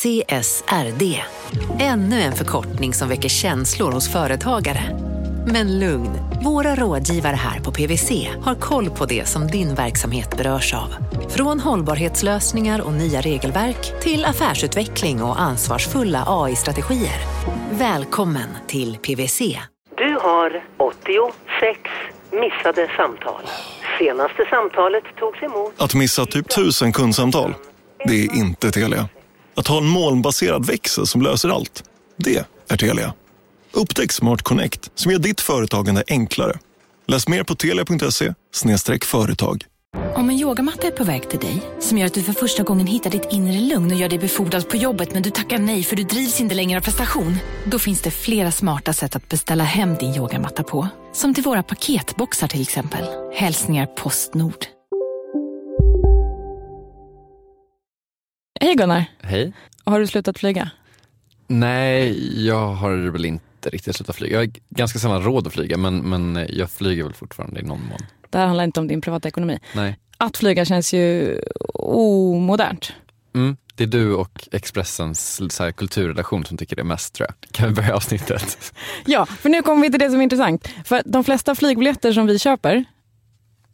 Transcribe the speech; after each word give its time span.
CSRD. 0.00 1.22
Ännu 1.80 2.20
en 2.20 2.32
förkortning 2.32 2.94
som 2.94 3.08
väcker 3.08 3.28
känslor 3.28 3.92
hos 3.92 4.12
företagare. 4.12 4.80
Men 5.46 5.78
lugn, 5.78 6.10
våra 6.44 6.74
rådgivare 6.74 7.36
här 7.36 7.60
på 7.60 7.72
PWC 7.72 8.28
har 8.44 8.54
koll 8.54 8.90
på 8.90 9.06
det 9.06 9.28
som 9.28 9.46
din 9.46 9.74
verksamhet 9.74 10.36
berörs 10.36 10.74
av. 10.74 10.94
Från 11.28 11.60
hållbarhetslösningar 11.60 12.80
och 12.80 12.92
nya 12.92 13.20
regelverk 13.20 14.02
till 14.02 14.24
affärsutveckling 14.24 15.22
och 15.22 15.40
ansvarsfulla 15.40 16.24
AI-strategier. 16.26 17.20
Välkommen 17.70 18.48
till 18.66 18.96
PWC. 18.96 19.58
Du 19.96 20.18
har 20.22 20.64
86 20.76 21.80
missade 22.32 22.88
samtal. 22.96 23.42
Senaste 23.98 24.44
samtalet 24.50 25.04
togs 25.18 25.42
emot... 25.42 25.74
Att 25.76 25.94
missa 25.94 26.26
typ 26.26 26.48
tusen 26.48 26.92
kundsamtal, 26.92 27.54
det 28.04 28.24
är 28.24 28.36
inte 28.36 28.70
Telia. 28.70 29.08
Att 29.60 29.66
ha 29.66 29.78
en 29.78 29.86
molnbaserad 29.86 30.66
växel 30.66 31.06
som 31.06 31.22
löser 31.22 31.48
allt, 31.48 31.84
det 32.16 32.44
är 32.68 32.76
Telia. 32.76 33.14
Upptäck 33.72 34.12
Smart 34.12 34.42
Connect 34.42 34.90
som 34.94 35.12
gör 35.12 35.18
ditt 35.18 35.40
företagande 35.40 36.04
enklare. 36.08 36.58
Läs 37.06 37.28
mer 37.28 37.42
på 37.42 37.54
telia.se 37.54 38.34
företag. 39.04 39.64
Om 40.14 40.30
en 40.30 40.38
yogamatta 40.38 40.86
är 40.86 40.90
på 40.90 41.04
väg 41.04 41.30
till 41.30 41.38
dig, 41.38 41.62
som 41.80 41.98
gör 41.98 42.06
att 42.06 42.14
du 42.14 42.22
för 42.22 42.32
första 42.32 42.62
gången 42.62 42.86
hittar 42.86 43.10
ditt 43.10 43.28
inre 43.30 43.60
lugn 43.60 43.92
och 43.92 43.96
gör 43.96 44.08
dig 44.08 44.18
befordrad 44.18 44.68
på 44.68 44.76
jobbet 44.76 45.12
men 45.14 45.22
du 45.22 45.30
tackar 45.30 45.58
nej 45.58 45.82
för 45.82 45.96
du 45.96 46.02
drivs 46.02 46.40
inte 46.40 46.54
längre 46.54 46.78
av 46.78 46.82
prestation. 46.82 47.36
Då 47.64 47.78
finns 47.78 48.00
det 48.02 48.10
flera 48.10 48.52
smarta 48.52 48.92
sätt 48.92 49.16
att 49.16 49.28
beställa 49.28 49.64
hem 49.64 49.94
din 49.94 50.14
yogamatta 50.14 50.62
på. 50.62 50.88
Som 51.12 51.34
till 51.34 51.44
våra 51.44 51.62
paketboxar 51.62 52.48
till 52.48 52.62
exempel. 52.62 53.04
Hälsningar 53.34 53.86
Postnord. 53.86 54.79
Hej 58.62 58.74
Gunnar, 58.74 59.04
Hej. 59.22 59.52
har 59.84 60.00
du 60.00 60.06
slutat 60.06 60.38
flyga? 60.38 60.70
Nej, 61.46 62.46
jag 62.46 62.68
har 62.74 63.10
väl 63.10 63.24
inte 63.24 63.70
riktigt 63.70 63.96
slutat 63.96 64.16
flyga. 64.16 64.32
Jag 64.34 64.40
har 64.40 64.52
ganska 64.68 64.98
sällan 64.98 65.22
råd 65.22 65.46
att 65.46 65.52
flyga 65.52 65.76
men, 65.76 65.98
men 65.98 66.46
jag 66.48 66.70
flyger 66.70 67.04
väl 67.04 67.12
fortfarande 67.12 67.60
i 67.60 67.62
någon 67.62 67.86
mån. 67.86 67.98
Det 68.30 68.38
här 68.38 68.46
handlar 68.46 68.64
inte 68.64 68.80
om 68.80 68.88
din 68.88 69.00
privata 69.00 69.28
ekonomi. 69.28 69.58
Nej. 69.74 69.98
Att 70.16 70.36
flyga 70.36 70.64
känns 70.64 70.94
ju 70.94 71.38
omodernt. 71.74 72.92
Mm, 73.34 73.56
det 73.74 73.84
är 73.84 73.88
du 73.88 74.14
och 74.14 74.48
Expressens 74.52 75.42
så 75.50 75.72
kulturredaktion 75.72 76.44
som 76.44 76.56
tycker 76.56 76.76
det 76.76 76.84
mest 76.84 77.14
tror 77.14 77.28
jag. 77.28 77.50
Kan 77.52 77.68
vi 77.68 77.74
börja 77.74 77.96
avsnittet? 77.96 78.74
Ja, 79.06 79.26
för 79.26 79.48
nu 79.48 79.62
kommer 79.62 79.82
vi 79.82 79.90
till 79.90 80.00
det 80.00 80.10
som 80.10 80.18
är 80.18 80.22
intressant. 80.24 80.68
För 80.84 81.02
de 81.04 81.24
flesta 81.24 81.54
flygbiljetter 81.54 82.12
som 82.12 82.26
vi 82.26 82.38
köper, 82.38 82.84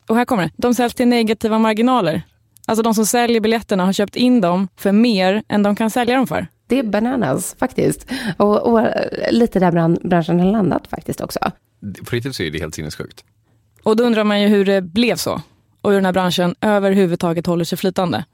och 0.09 0.17
här 0.17 0.25
kommer 0.25 0.43
det, 0.43 0.51
de 0.57 0.75
säljs 0.75 0.95
till 0.95 1.09
negativa 1.09 1.59
marginaler. 1.59 2.23
Alltså 2.69 2.83
de 2.83 2.95
som 2.95 3.07
säljer 3.07 3.41
biljetterna 3.41 3.85
har 3.85 3.93
köpt 3.93 4.17
in 4.17 4.41
dem 4.41 4.69
för 4.77 4.93
mer 4.93 5.43
än 5.49 5.63
de 5.63 5.77
kan 5.77 5.91
sälja 5.91 6.17
dem 6.17 6.27
för. 6.27 6.47
Det 6.67 6.79
är 6.79 6.83
bananas 6.83 7.57
faktiskt. 7.59 8.07
Och, 8.37 8.73
och 8.73 8.89
lite 9.31 9.61
där 9.61 9.73
bran 9.73 9.99
branschen 10.03 10.41
har 10.41 10.53
landat 10.53 10.87
faktiskt 10.87 11.21
också. 11.21 11.39
På 12.05 12.17
riktigt 12.17 12.37
så 12.37 12.43
är 12.43 12.51
det 12.51 12.59
helt 12.59 12.75
sinnessjukt. 12.75 13.25
Och 13.83 13.97
då 13.97 14.05
undrar 14.05 14.25
man 14.25 14.41
ju 14.41 14.49
hur 14.49 14.65
det 14.65 14.83
blev 14.83 15.17
så. 15.17 15.43
Och 15.81 15.91
hur 15.91 15.97
den 15.97 16.05
här 16.05 16.13
branschen 16.13 16.55
överhuvudtaget 16.61 17.47
håller 17.47 17.65
sig 17.65 17.79
flytande. 17.79 18.25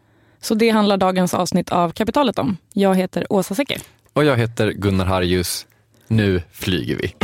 Så 0.40 0.54
det 0.54 0.70
handlar 0.70 0.96
dagens 0.96 1.34
avsnitt 1.34 1.72
av 1.72 1.90
Kapitalet 1.90 2.38
om. 2.38 2.56
Jag 2.72 2.94
heter 2.94 3.26
Åsa 3.32 3.54
Secker. 3.54 3.78
Och 4.12 4.24
jag 4.24 4.36
heter 4.36 4.72
Gunnar 4.72 5.06
Harjus. 5.06 5.66
Nu 6.08 6.42
flyger 6.52 6.96
vi. 6.96 7.14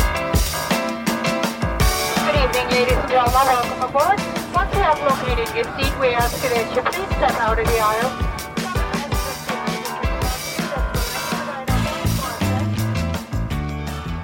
Evening, 2.48 2.70
ladies 2.70 2.96
and 2.96 3.10
gentlemen. 3.10 3.46
Welcome 3.46 3.82
aboard. 3.88 4.20
Once 4.54 4.74
you 4.74 4.82
have 4.82 4.98
located 5.02 5.48
your 5.56 5.64
seat, 5.76 5.92
we 6.00 6.14
ask 6.14 6.42
that 6.42 6.76
you 6.76 6.82
please 6.82 7.16
step 7.16 7.48
out 7.48 7.58
of 7.58 7.66
the 7.66 7.80
aisle. 7.80 8.10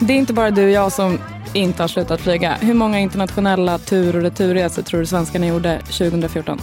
Det 0.01 0.13
är 0.13 0.17
inte 0.17 0.33
bara 0.33 0.51
du 0.51 0.65
och 0.65 0.71
jag 0.71 0.93
som 0.93 1.19
inte 1.53 1.83
har 1.83 1.89
slutat 1.89 2.21
flyga. 2.21 2.55
Hur 2.61 2.75
många 2.75 3.01
internationella 3.01 3.79
tur 3.79 4.17
och 4.17 4.23
returresor 4.23 4.83
tror 4.83 5.01
du 5.01 5.07
svenskarna 5.07 5.47
gjorde 5.47 5.79
2014? 5.79 6.61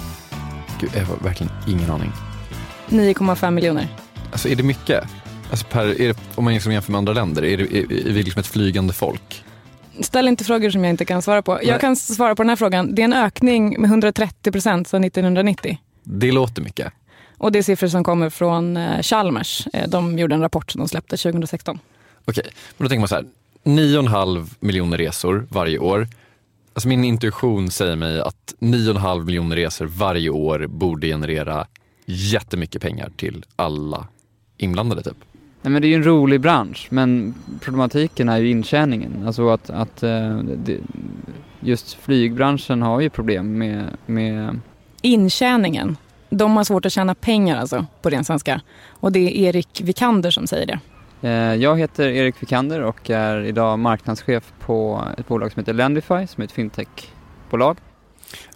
Gud, 0.80 0.90
jag 0.94 1.06
har 1.06 1.16
verkligen 1.16 1.54
ingen 1.68 1.92
aning. 1.92 2.12
9,5 2.90 3.52
miljoner. 3.52 3.88
Alltså 4.32 4.50
är 4.50 4.56
det 4.56 4.64
mycket? 4.64 5.04
Alltså 5.52 5.66
per, 5.66 6.02
är 6.02 6.08
det, 6.08 6.18
om 6.36 6.44
man 6.44 6.54
liksom 6.54 6.72
jämför 6.72 6.92
med 6.92 6.98
andra 7.00 7.14
länder, 7.14 7.46
är, 7.46 7.58
det, 7.58 7.64
är, 7.64 8.08
är 8.08 8.14
vi 8.14 8.24
liksom 8.24 8.40
ett 8.40 8.48
flygande 8.48 8.94
folk? 8.94 9.44
Ställ 10.04 10.28
inte 10.28 10.44
frågor 10.44 10.70
som 10.70 10.84
jag 10.84 10.90
inte 10.90 11.06
kan 11.06 11.22
svara 11.22 11.42
på. 11.42 11.54
Nej. 11.56 11.68
Jag 11.68 11.82
kan 11.82 11.96
svara 11.96 12.36
på 12.36 12.44
den 12.44 12.50
här 12.50 12.56
frågan. 12.56 12.96
Det 12.96 13.02
är 13.02 13.04
en 13.04 13.14
ökning 13.14 13.82
med 13.82 13.90
130 13.90 14.52
procent 14.52 14.88
sedan 14.88 15.04
1990. 15.04 15.78
Det 16.04 16.32
låter 16.32 16.62
mycket. 16.62 16.94
Och 17.38 17.52
det 17.52 17.60
är 17.60 17.64
siffror 17.64 17.88
som 17.88 18.04
kommer 18.04 18.30
från 18.30 18.78
eh, 18.78 19.02
Chalmers. 19.02 19.68
Eh, 19.74 19.90
De 19.90 20.20
gjorde 20.20 20.36
en 20.36 20.42
rapport 20.42 20.72
som 20.72 20.80
de 20.80 20.88
släppte 20.88 21.18
2016. 21.18 21.80
Okej, 22.26 22.44
men 22.78 22.86
då 22.86 22.90
tänker 22.90 23.00
man 23.00 23.08
så 23.08 23.16
här. 23.16 23.26
9,5 23.64 24.50
miljoner 24.60 24.98
resor 24.98 25.48
varje 25.50 25.80
år. 25.80 26.08
Alltså 26.74 26.88
min 26.88 27.04
intuition 27.04 27.72
säger 27.72 27.96
mig 27.96 28.22
att 28.22 28.54
9,5 28.60 29.26
miljoner 29.26 29.56
resor 29.56 29.86
varje 29.86 30.30
år 30.30 30.68
borde 30.68 31.08
generera 31.08 31.68
jättemycket 32.06 32.82
pengar 32.82 33.12
till 33.18 33.46
alla 33.56 34.08
inblandade 34.58 35.04
typ. 35.04 35.18
Nej 35.62 35.72
men 35.72 35.82
det 35.82 35.88
är 35.88 35.90
ju 35.90 35.96
en 35.96 36.04
rolig 36.04 36.42
bransch 36.42 36.88
men 36.90 37.36
problematiken 37.62 38.30
är 38.30 38.38
ju 38.38 38.50
intjäningen. 38.50 39.24
Alltså 39.28 39.50
att, 39.50 39.70
att 39.70 40.04
eh, 40.04 40.38
det, 40.38 40.78
just 41.60 41.94
flygbranschen 41.94 42.82
har 42.82 43.00
ju 43.00 43.10
problem 43.10 43.58
med, 43.58 43.86
med 44.06 44.60
Intjäningen. 45.02 45.98
De 46.30 46.58
har 46.58 46.64
svårt 46.64 46.86
att 46.86 46.92
tjäna 46.92 47.16
pengar 47.16 47.58
alltså, 47.60 47.86
på 48.02 48.10
ren 48.10 48.24
svenska. 48.26 48.62
Och 48.90 49.12
det 49.12 49.20
är 49.20 49.48
Erik 49.48 49.82
Vikander 49.82 50.32
som 50.32 50.48
säger 50.48 50.66
det. 50.66 50.80
eh, 51.30 51.56
jag 51.56 51.80
heter 51.80 52.08
Erik 52.08 52.36
Vikander 52.44 52.82
och 52.82 53.10
är 53.10 53.42
idag 53.44 53.80
marknadschef 53.80 54.54
på 54.60 55.04
ett 55.18 55.28
bolag 55.28 55.52
som 55.52 55.60
heter 55.60 55.74
Lendify 55.74 56.28
som 56.28 56.42
är 56.42 56.44
ett 56.44 56.52
fintechbolag. 56.52 57.78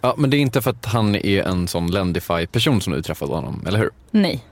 Ja, 0.00 0.14
men 0.18 0.30
det 0.30 0.36
är 0.36 0.40
inte 0.40 0.62
för 0.62 0.70
att 0.70 0.86
han 0.86 1.14
är 1.14 1.42
en 1.42 1.68
sån 1.68 1.90
Lendify-person 1.90 2.80
som 2.80 2.92
du 2.92 3.02
träffade 3.02 3.32
honom, 3.34 3.64
eller 3.66 3.78
hur? 3.78 3.90
Nej. 4.10 4.44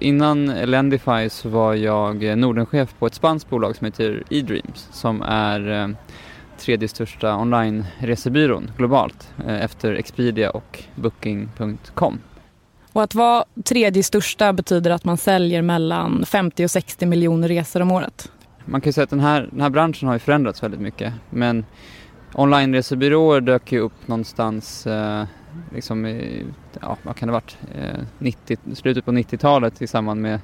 Innan 0.00 0.46
Lendify 0.46 1.28
så 1.28 1.48
var 1.48 1.74
jag 1.74 2.24
eh, 2.24 2.36
Nordenchef 2.36 2.94
på 2.98 3.06
ett 3.06 3.14
spanskt 3.14 3.50
bolag 3.50 3.76
som 3.76 3.84
heter 3.84 4.22
eDreams 4.30 4.88
som 4.92 5.22
är 5.22 5.82
eh, 5.82 5.88
tredje 6.58 6.88
största 6.88 7.36
online-resebyrån 7.36 8.70
globalt 8.76 9.28
eh, 9.46 9.64
efter 9.64 9.94
Expedia 9.94 10.50
och 10.50 10.82
Booking.com. 10.94 12.18
Och 12.92 13.02
att 13.02 13.14
vara 13.14 13.44
tredje 13.64 14.02
största 14.02 14.52
betyder 14.52 14.90
att 14.90 15.04
man 15.04 15.16
säljer 15.16 15.62
mellan 15.62 16.24
50 16.26 16.64
och 16.64 16.70
60 16.70 17.06
miljoner 17.06 17.48
resor 17.48 17.80
om 17.80 17.90
året. 17.90 18.30
Man 18.64 18.80
kan 18.80 18.88
ju 18.88 18.92
säga 18.92 19.04
att 19.04 19.10
den 19.10 19.20
här, 19.20 19.48
den 19.50 19.60
här 19.60 19.70
branschen 19.70 20.08
har 20.08 20.14
ju 20.14 20.18
förändrats 20.18 20.62
väldigt 20.62 20.80
mycket 20.80 21.12
men 21.30 21.64
online-resebyråer 22.34 23.40
dök 23.40 23.72
ju 23.72 23.78
upp 23.78 24.08
någonstans 24.08 24.86
eh, 24.86 25.24
liksom 25.74 26.06
i, 26.06 26.44
ja 26.80 26.96
vad 27.02 27.16
kan 27.16 27.28
det 27.28 27.32
ha 27.32 27.40
varit, 27.40 27.58
eh, 27.74 28.04
90, 28.18 28.56
slutet 28.74 29.04
på 29.04 29.12
90-talet 29.12 29.82
i 29.82 29.86
samband 29.86 30.20
med 30.20 30.40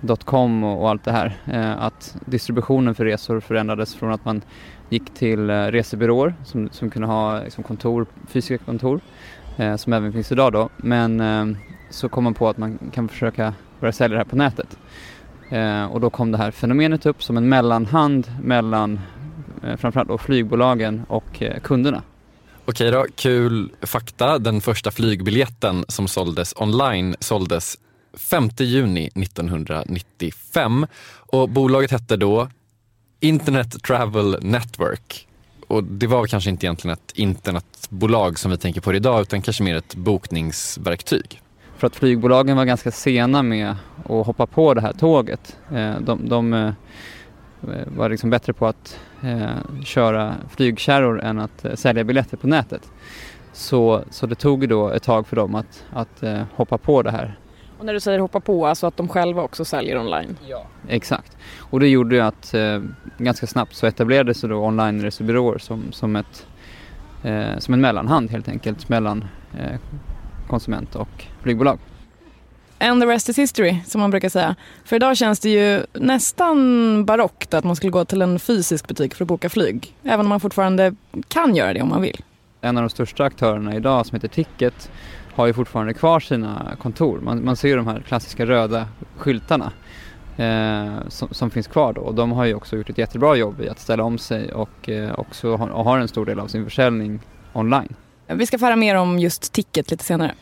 dotcom 0.00 0.64
och, 0.64 0.82
och 0.82 0.90
allt 0.90 1.04
det 1.04 1.12
här. 1.12 1.38
Eh, 1.46 1.82
att 1.82 2.16
distributionen 2.26 2.94
för 2.94 3.04
resor 3.04 3.40
förändrades 3.40 3.94
från 3.94 4.12
att 4.12 4.24
man 4.24 4.42
gick 4.88 5.14
till 5.14 5.50
eh, 5.50 5.66
resebyråer 5.66 6.34
som, 6.44 6.68
som 6.70 6.90
kunde 6.90 7.08
ha 7.08 7.42
liksom, 7.42 7.64
kontor, 7.64 8.06
fysiska 8.28 8.64
kontor 8.64 9.00
som 9.76 9.92
även 9.92 10.12
finns 10.12 10.32
idag 10.32 10.52
då. 10.52 10.68
Men 10.76 11.56
så 11.90 12.08
kom 12.08 12.24
man 12.24 12.34
på 12.34 12.48
att 12.48 12.58
man 12.58 12.78
kan 12.92 13.08
försöka 13.08 13.54
börja 13.80 13.92
sälja 13.92 14.14
det 14.14 14.18
här 14.18 14.30
på 14.30 14.36
nätet. 14.36 14.78
Och 15.90 16.00
då 16.00 16.10
kom 16.10 16.32
det 16.32 16.38
här 16.38 16.50
fenomenet 16.50 17.06
upp 17.06 17.22
som 17.22 17.36
en 17.36 17.48
mellanhand 17.48 18.30
mellan 18.42 19.00
framförallt 19.76 20.08
då 20.08 20.18
flygbolagen 20.18 21.02
och 21.08 21.42
kunderna. 21.62 22.02
Okej 22.66 22.90
då, 22.90 23.06
kul 23.16 23.72
fakta. 23.82 24.38
Den 24.38 24.60
första 24.60 24.90
flygbiljetten 24.90 25.84
som 25.88 26.08
såldes 26.08 26.54
online 26.56 27.16
såldes 27.20 27.78
5 28.14 28.48
juni 28.58 29.06
1995 29.14 30.86
och 31.16 31.48
bolaget 31.48 31.90
hette 31.90 32.16
då 32.16 32.48
Internet 33.20 33.82
Travel 33.82 34.38
Network. 34.42 35.28
Och 35.66 35.84
det 35.84 36.06
var 36.06 36.26
kanske 36.26 36.50
inte 36.50 36.66
egentligen 36.66 36.92
ett 36.92 37.12
internetbolag 37.14 38.38
som 38.38 38.50
vi 38.50 38.56
tänker 38.56 38.80
på 38.80 38.94
idag 38.94 39.22
utan 39.22 39.42
kanske 39.42 39.62
mer 39.62 39.76
ett 39.76 39.94
bokningsverktyg. 39.94 41.40
För 41.76 41.86
att 41.86 41.96
flygbolagen 41.96 42.56
var 42.56 42.64
ganska 42.64 42.90
sena 42.90 43.42
med 43.42 43.76
att 44.04 44.26
hoppa 44.26 44.46
på 44.46 44.74
det 44.74 44.80
här 44.80 44.92
tåget. 44.92 45.56
Eh, 45.72 46.00
de, 46.00 46.28
de 46.28 46.54
eh, 46.54 46.72
var 47.86 48.08
liksom 48.08 48.30
bättre 48.30 48.52
på 48.52 48.66
att 48.66 49.00
eh, 49.22 49.82
köra 49.84 50.34
flygkärror 50.50 51.22
än 51.22 51.38
att 51.38 51.64
eh, 51.64 51.74
sälja 51.74 52.04
biljetter 52.04 52.36
på 52.36 52.46
nätet. 52.46 52.92
Så, 53.52 54.04
så 54.10 54.26
det 54.26 54.34
tog 54.34 54.68
då 54.68 54.90
ett 54.90 55.02
tag 55.02 55.26
för 55.26 55.36
dem 55.36 55.54
att, 55.54 55.84
att 55.92 56.22
eh, 56.22 56.42
hoppa 56.54 56.78
på 56.78 57.02
det 57.02 57.10
här. 57.10 57.38
Och 57.78 57.84
när 57.84 57.92
du 57.92 58.00
säger 58.00 58.18
hoppa 58.18 58.40
på, 58.40 58.66
alltså 58.66 58.86
att 58.86 58.96
de 58.96 59.08
själva 59.08 59.42
också 59.42 59.64
säljer 59.64 59.98
online? 59.98 60.36
Ja. 60.48 60.66
Exakt. 60.88 61.36
Och 61.58 61.80
det 61.80 61.88
gjorde 61.88 62.14
ju 62.14 62.20
att 62.20 62.54
eh, 62.54 62.82
ganska 63.18 63.46
snabbt 63.46 63.74
så 63.74 63.86
etablerades 63.86 64.40
det 64.40 64.48
då 64.48 64.56
online-resebyråer 64.56 65.58
som, 65.58 65.92
som, 65.92 66.16
ett, 66.16 66.46
eh, 67.22 67.58
som 67.58 67.74
en 67.74 67.80
mellanhand 67.80 68.30
helt 68.30 68.48
enkelt 68.48 68.88
mellan 68.88 69.24
eh, 69.58 69.80
konsument 70.48 70.94
och 70.94 71.24
flygbolag. 71.42 71.78
And 72.84 73.02
the 73.02 73.06
rest 73.06 73.28
is 73.28 73.38
history, 73.38 73.76
som 73.86 74.00
man 74.00 74.10
brukar 74.10 74.28
säga. 74.28 74.54
För 74.84 74.96
idag 74.96 75.16
känns 75.16 75.40
det 75.40 75.50
ju 75.50 75.86
nästan 75.92 77.04
barockt 77.04 77.54
att 77.54 77.64
man 77.64 77.76
skulle 77.76 77.90
gå 77.90 78.04
till 78.04 78.22
en 78.22 78.38
fysisk 78.38 78.88
butik 78.88 79.14
för 79.14 79.24
att 79.24 79.28
boka 79.28 79.48
flyg. 79.48 79.96
Även 80.02 80.20
om 80.20 80.28
man 80.28 80.40
fortfarande 80.40 80.94
kan 81.28 81.56
göra 81.56 81.72
det 81.72 81.82
om 81.82 81.88
man 81.88 82.02
vill. 82.02 82.24
En 82.60 82.76
av 82.76 82.82
de 82.82 82.90
största 82.90 83.24
aktörerna 83.24 83.76
idag 83.76 84.06
som 84.06 84.16
heter 84.16 84.28
Ticket 84.28 84.90
har 85.34 85.46
ju 85.46 85.52
fortfarande 85.52 85.94
kvar 85.94 86.20
sina 86.20 86.76
kontor. 86.82 87.20
Man, 87.20 87.44
man 87.44 87.56
ser 87.56 87.68
ju 87.68 87.76
de 87.76 87.86
här 87.86 88.00
klassiska 88.00 88.46
röda 88.46 88.88
skyltarna 89.16 89.72
eh, 90.36 91.08
som, 91.08 91.28
som, 91.30 91.50
finns 91.50 91.66
kvar 91.66 91.92
då. 91.92 92.00
Och 92.00 92.14
de 92.14 92.32
har 92.32 92.44
ju 92.44 92.54
också 92.54 92.76
gjort 92.76 92.90
ett 92.90 92.98
jättebra 92.98 93.36
jobb 93.36 93.60
i 93.60 93.68
att 93.68 93.80
ställa 93.80 94.04
om 94.04 94.18
sig 94.18 94.52
och 94.52 94.88
eh, 94.88 95.18
också 95.18 95.56
har, 95.56 95.68
och 95.68 95.84
har 95.84 95.98
en 95.98 96.08
stor 96.08 96.26
del 96.26 96.40
av 96.40 96.46
sin 96.46 96.64
försäljning 96.64 97.20
online. 97.52 97.94
Vi 98.26 98.46
ska 98.46 98.58
få 98.58 98.64
höra 98.64 98.76
mer 98.76 98.94
om 98.94 99.18
just 99.18 99.52
Ticket 99.52 99.90
lite 99.90 100.04
senare. 100.04 100.34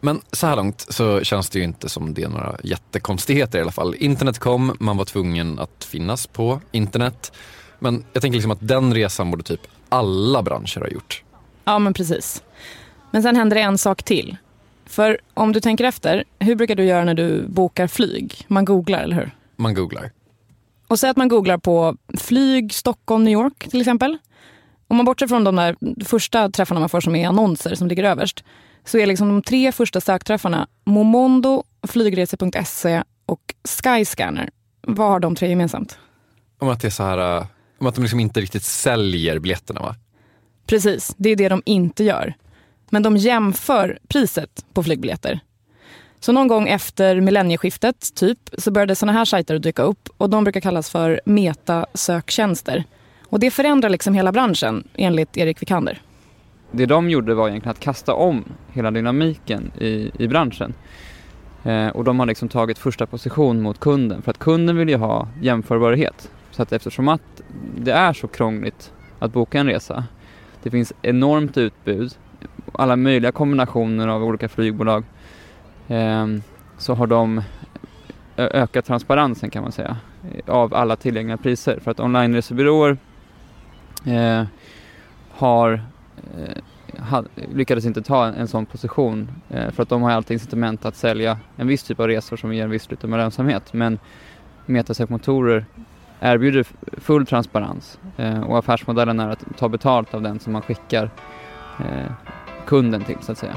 Men 0.00 0.20
så 0.32 0.46
här 0.46 0.56
långt 0.56 0.86
så 0.88 1.24
känns 1.24 1.50
det 1.50 1.58
ju 1.58 1.64
inte 1.64 1.88
som 1.88 2.14
det 2.14 2.22
är 2.22 2.28
några 2.28 2.56
jättekonstigheter 2.62 3.58
i 3.58 3.62
alla 3.62 3.70
fall. 3.70 3.94
Internet 3.94 4.38
kom, 4.38 4.76
man 4.80 4.96
var 4.96 5.04
tvungen 5.04 5.58
att 5.58 5.84
finnas 5.84 6.26
på 6.26 6.60
internet. 6.72 7.32
Men 7.78 8.04
jag 8.12 8.22
tänker 8.22 8.36
liksom 8.36 8.50
att 8.50 8.68
den 8.68 8.94
resan 8.94 9.30
borde 9.30 9.42
typ 9.42 9.60
alla 9.88 10.42
branscher 10.42 10.80
ha 10.80 10.88
gjort. 10.88 11.22
Ja, 11.64 11.78
men 11.78 11.94
precis. 11.94 12.42
Men 13.10 13.22
sen 13.22 13.36
händer 13.36 13.56
det 13.56 13.62
en 13.62 13.78
sak 13.78 14.02
till. 14.02 14.36
För 14.86 15.20
om 15.34 15.52
du 15.52 15.60
tänker 15.60 15.84
efter, 15.84 16.24
hur 16.38 16.54
brukar 16.54 16.74
du 16.74 16.84
göra 16.84 17.04
när 17.04 17.14
du 17.14 17.48
bokar 17.48 17.86
flyg? 17.86 18.44
Man 18.48 18.64
googlar, 18.64 19.00
eller 19.02 19.16
hur? 19.16 19.30
Man 19.56 19.74
googlar. 19.74 20.10
Och 20.86 20.98
säg 20.98 21.10
att 21.10 21.16
man 21.16 21.28
googlar 21.28 21.58
på 21.58 21.96
flyg 22.18 22.74
Stockholm, 22.74 23.24
New 23.24 23.32
York 23.32 23.68
till 23.70 23.80
exempel. 23.80 24.18
Om 24.88 24.96
man 24.96 25.06
bortser 25.06 25.26
från 25.26 25.44
de 25.44 25.56
där 25.56 25.76
första 26.04 26.50
träffarna 26.50 26.80
man 26.80 26.88
får 26.88 27.00
som 27.00 27.16
är 27.16 27.28
annonser 27.28 27.74
som 27.74 27.88
ligger 27.88 28.04
överst, 28.04 28.44
så 28.84 28.98
är 28.98 29.06
liksom 29.06 29.28
de 29.28 29.42
tre 29.42 29.72
första 29.72 30.00
sökträffarna 30.00 30.68
Momondo, 30.84 31.64
flygresor.se 31.88 33.02
och 33.26 33.54
Skyscanner. 33.64 34.50
Vad 34.82 35.08
har 35.08 35.20
de 35.20 35.34
tre 35.34 35.48
gemensamt? 35.48 35.98
Om 36.58 36.68
att 36.68 36.80
det 36.80 36.88
är 36.88 36.90
så 36.90 37.02
här, 37.02 37.46
om 37.78 37.86
att 37.86 37.94
de 37.94 38.00
liksom 38.02 38.20
inte 38.20 38.40
riktigt 38.40 38.62
säljer 38.62 39.38
biljetterna 39.38 39.80
va? 39.80 39.94
Precis, 40.66 41.14
det 41.16 41.30
är 41.30 41.36
det 41.36 41.48
de 41.48 41.62
inte 41.66 42.04
gör. 42.04 42.34
Men 42.90 43.02
de 43.02 43.16
jämför 43.16 43.98
priset 44.08 44.64
på 44.72 44.82
flygbiljetter. 44.82 45.40
Så 46.20 46.32
någon 46.32 46.48
gång 46.48 46.68
efter 46.68 47.20
millennieskiftet, 47.20 48.14
typ, 48.14 48.38
så 48.58 48.70
började 48.70 48.94
såna 48.94 49.12
här 49.12 49.24
sajter 49.24 49.54
att 49.54 49.62
dyka 49.62 49.82
upp 49.82 50.08
och 50.16 50.30
de 50.30 50.44
brukar 50.44 50.60
kallas 50.60 50.90
för 50.90 51.20
metasöktjänster. 51.24 52.84
Och 53.26 53.40
det 53.40 53.50
förändrar 53.50 53.90
liksom 53.90 54.14
hela 54.14 54.32
branschen, 54.32 54.88
enligt 54.94 55.36
Erik 55.36 55.62
Vikander. 55.62 56.02
Det 56.72 56.86
de 56.86 57.10
gjorde 57.10 57.34
var 57.34 57.48
egentligen 57.48 57.70
att 57.70 57.80
kasta 57.80 58.14
om 58.14 58.44
hela 58.68 58.90
dynamiken 58.90 59.70
i, 59.78 60.10
i 60.18 60.28
branschen. 60.28 60.74
Eh, 61.64 61.88
och 61.88 62.04
de 62.04 62.18
har 62.18 62.26
liksom 62.26 62.48
tagit 62.48 62.78
första 62.78 63.06
position 63.06 63.62
mot 63.62 63.80
kunden 63.80 64.22
för 64.22 64.30
att 64.30 64.38
kunden 64.38 64.76
vill 64.76 64.88
ju 64.88 64.96
ha 64.96 65.28
jämförbarhet. 65.40 66.30
Så 66.50 66.62
att 66.62 66.72
eftersom 66.72 67.08
att 67.08 67.42
det 67.76 67.92
är 67.92 68.12
så 68.12 68.28
krångligt 68.28 68.92
att 69.18 69.32
boka 69.32 69.60
en 69.60 69.66
resa, 69.66 70.04
det 70.62 70.70
finns 70.70 70.92
enormt 71.02 71.58
utbud, 71.58 72.16
alla 72.72 72.96
möjliga 72.96 73.32
kombinationer 73.32 74.08
av 74.08 74.24
olika 74.24 74.48
flygbolag, 74.48 75.04
eh, 75.88 76.26
så 76.78 76.94
har 76.94 77.06
de 77.06 77.42
ökat 78.36 78.84
transparensen 78.84 79.50
kan 79.50 79.62
man 79.62 79.72
säga 79.72 79.96
av 80.46 80.74
alla 80.74 80.96
tillgängliga 80.96 81.36
priser. 81.36 81.80
För 81.80 81.90
att 81.90 82.00
online-resebyråer 82.00 82.98
eh, 84.06 84.44
har 85.30 85.82
Eh, 86.38 87.22
lyckades 87.54 87.84
inte 87.84 88.02
ta 88.02 88.26
en, 88.26 88.34
en 88.34 88.48
sån 88.48 88.66
position 88.66 89.30
eh, 89.48 89.70
för 89.70 89.82
att 89.82 89.88
de 89.88 90.02
har 90.02 90.10
alltid 90.10 90.34
incitament 90.34 90.84
att 90.84 90.96
sälja 90.96 91.38
en 91.56 91.66
viss 91.66 91.82
typ 91.82 92.00
av 92.00 92.06
resor 92.06 92.36
som 92.36 92.54
ger 92.54 92.64
en 92.64 92.70
viss 92.70 92.86
typ 92.86 93.04
av 93.04 93.10
lönsamhet. 93.10 93.72
Men 93.72 93.98
metasökmotorer 94.66 95.64
erbjuder 96.20 96.66
full 97.00 97.26
transparens 97.26 97.98
eh, 98.16 98.40
och 98.40 98.58
affärsmodellen 98.58 99.20
är 99.20 99.28
att 99.28 99.44
ta 99.58 99.68
betalt 99.68 100.14
av 100.14 100.22
den 100.22 100.38
som 100.38 100.52
man 100.52 100.62
skickar 100.62 101.10
eh, 101.78 102.12
kunden 102.66 103.04
till 103.04 103.16
så 103.20 103.32
att 103.32 103.38
säga. 103.38 103.56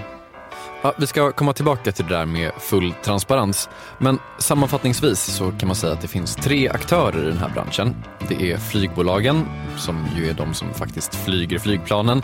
Ja, 0.85 0.93
vi 0.97 1.07
ska 1.07 1.31
komma 1.31 1.53
tillbaka 1.53 1.91
till 1.91 2.05
det 2.07 2.15
där 2.15 2.25
med 2.25 2.51
full 2.59 2.93
transparens. 3.03 3.69
Men 3.97 4.19
sammanfattningsvis 4.37 5.19
så 5.19 5.51
kan 5.51 5.67
man 5.67 5.75
säga 5.75 5.93
att 5.93 6.01
det 6.01 6.07
finns 6.07 6.35
tre 6.35 6.69
aktörer 6.69 7.23
i 7.23 7.27
den 7.27 7.37
här 7.37 7.49
branschen. 7.49 7.95
Det 8.27 8.51
är 8.51 8.57
flygbolagen, 8.57 9.45
som 9.77 10.07
ju 10.17 10.29
är 10.29 10.33
de 10.33 10.53
som 10.53 10.73
faktiskt 10.73 11.15
flyger 11.15 11.59
flygplanen. 11.59 12.21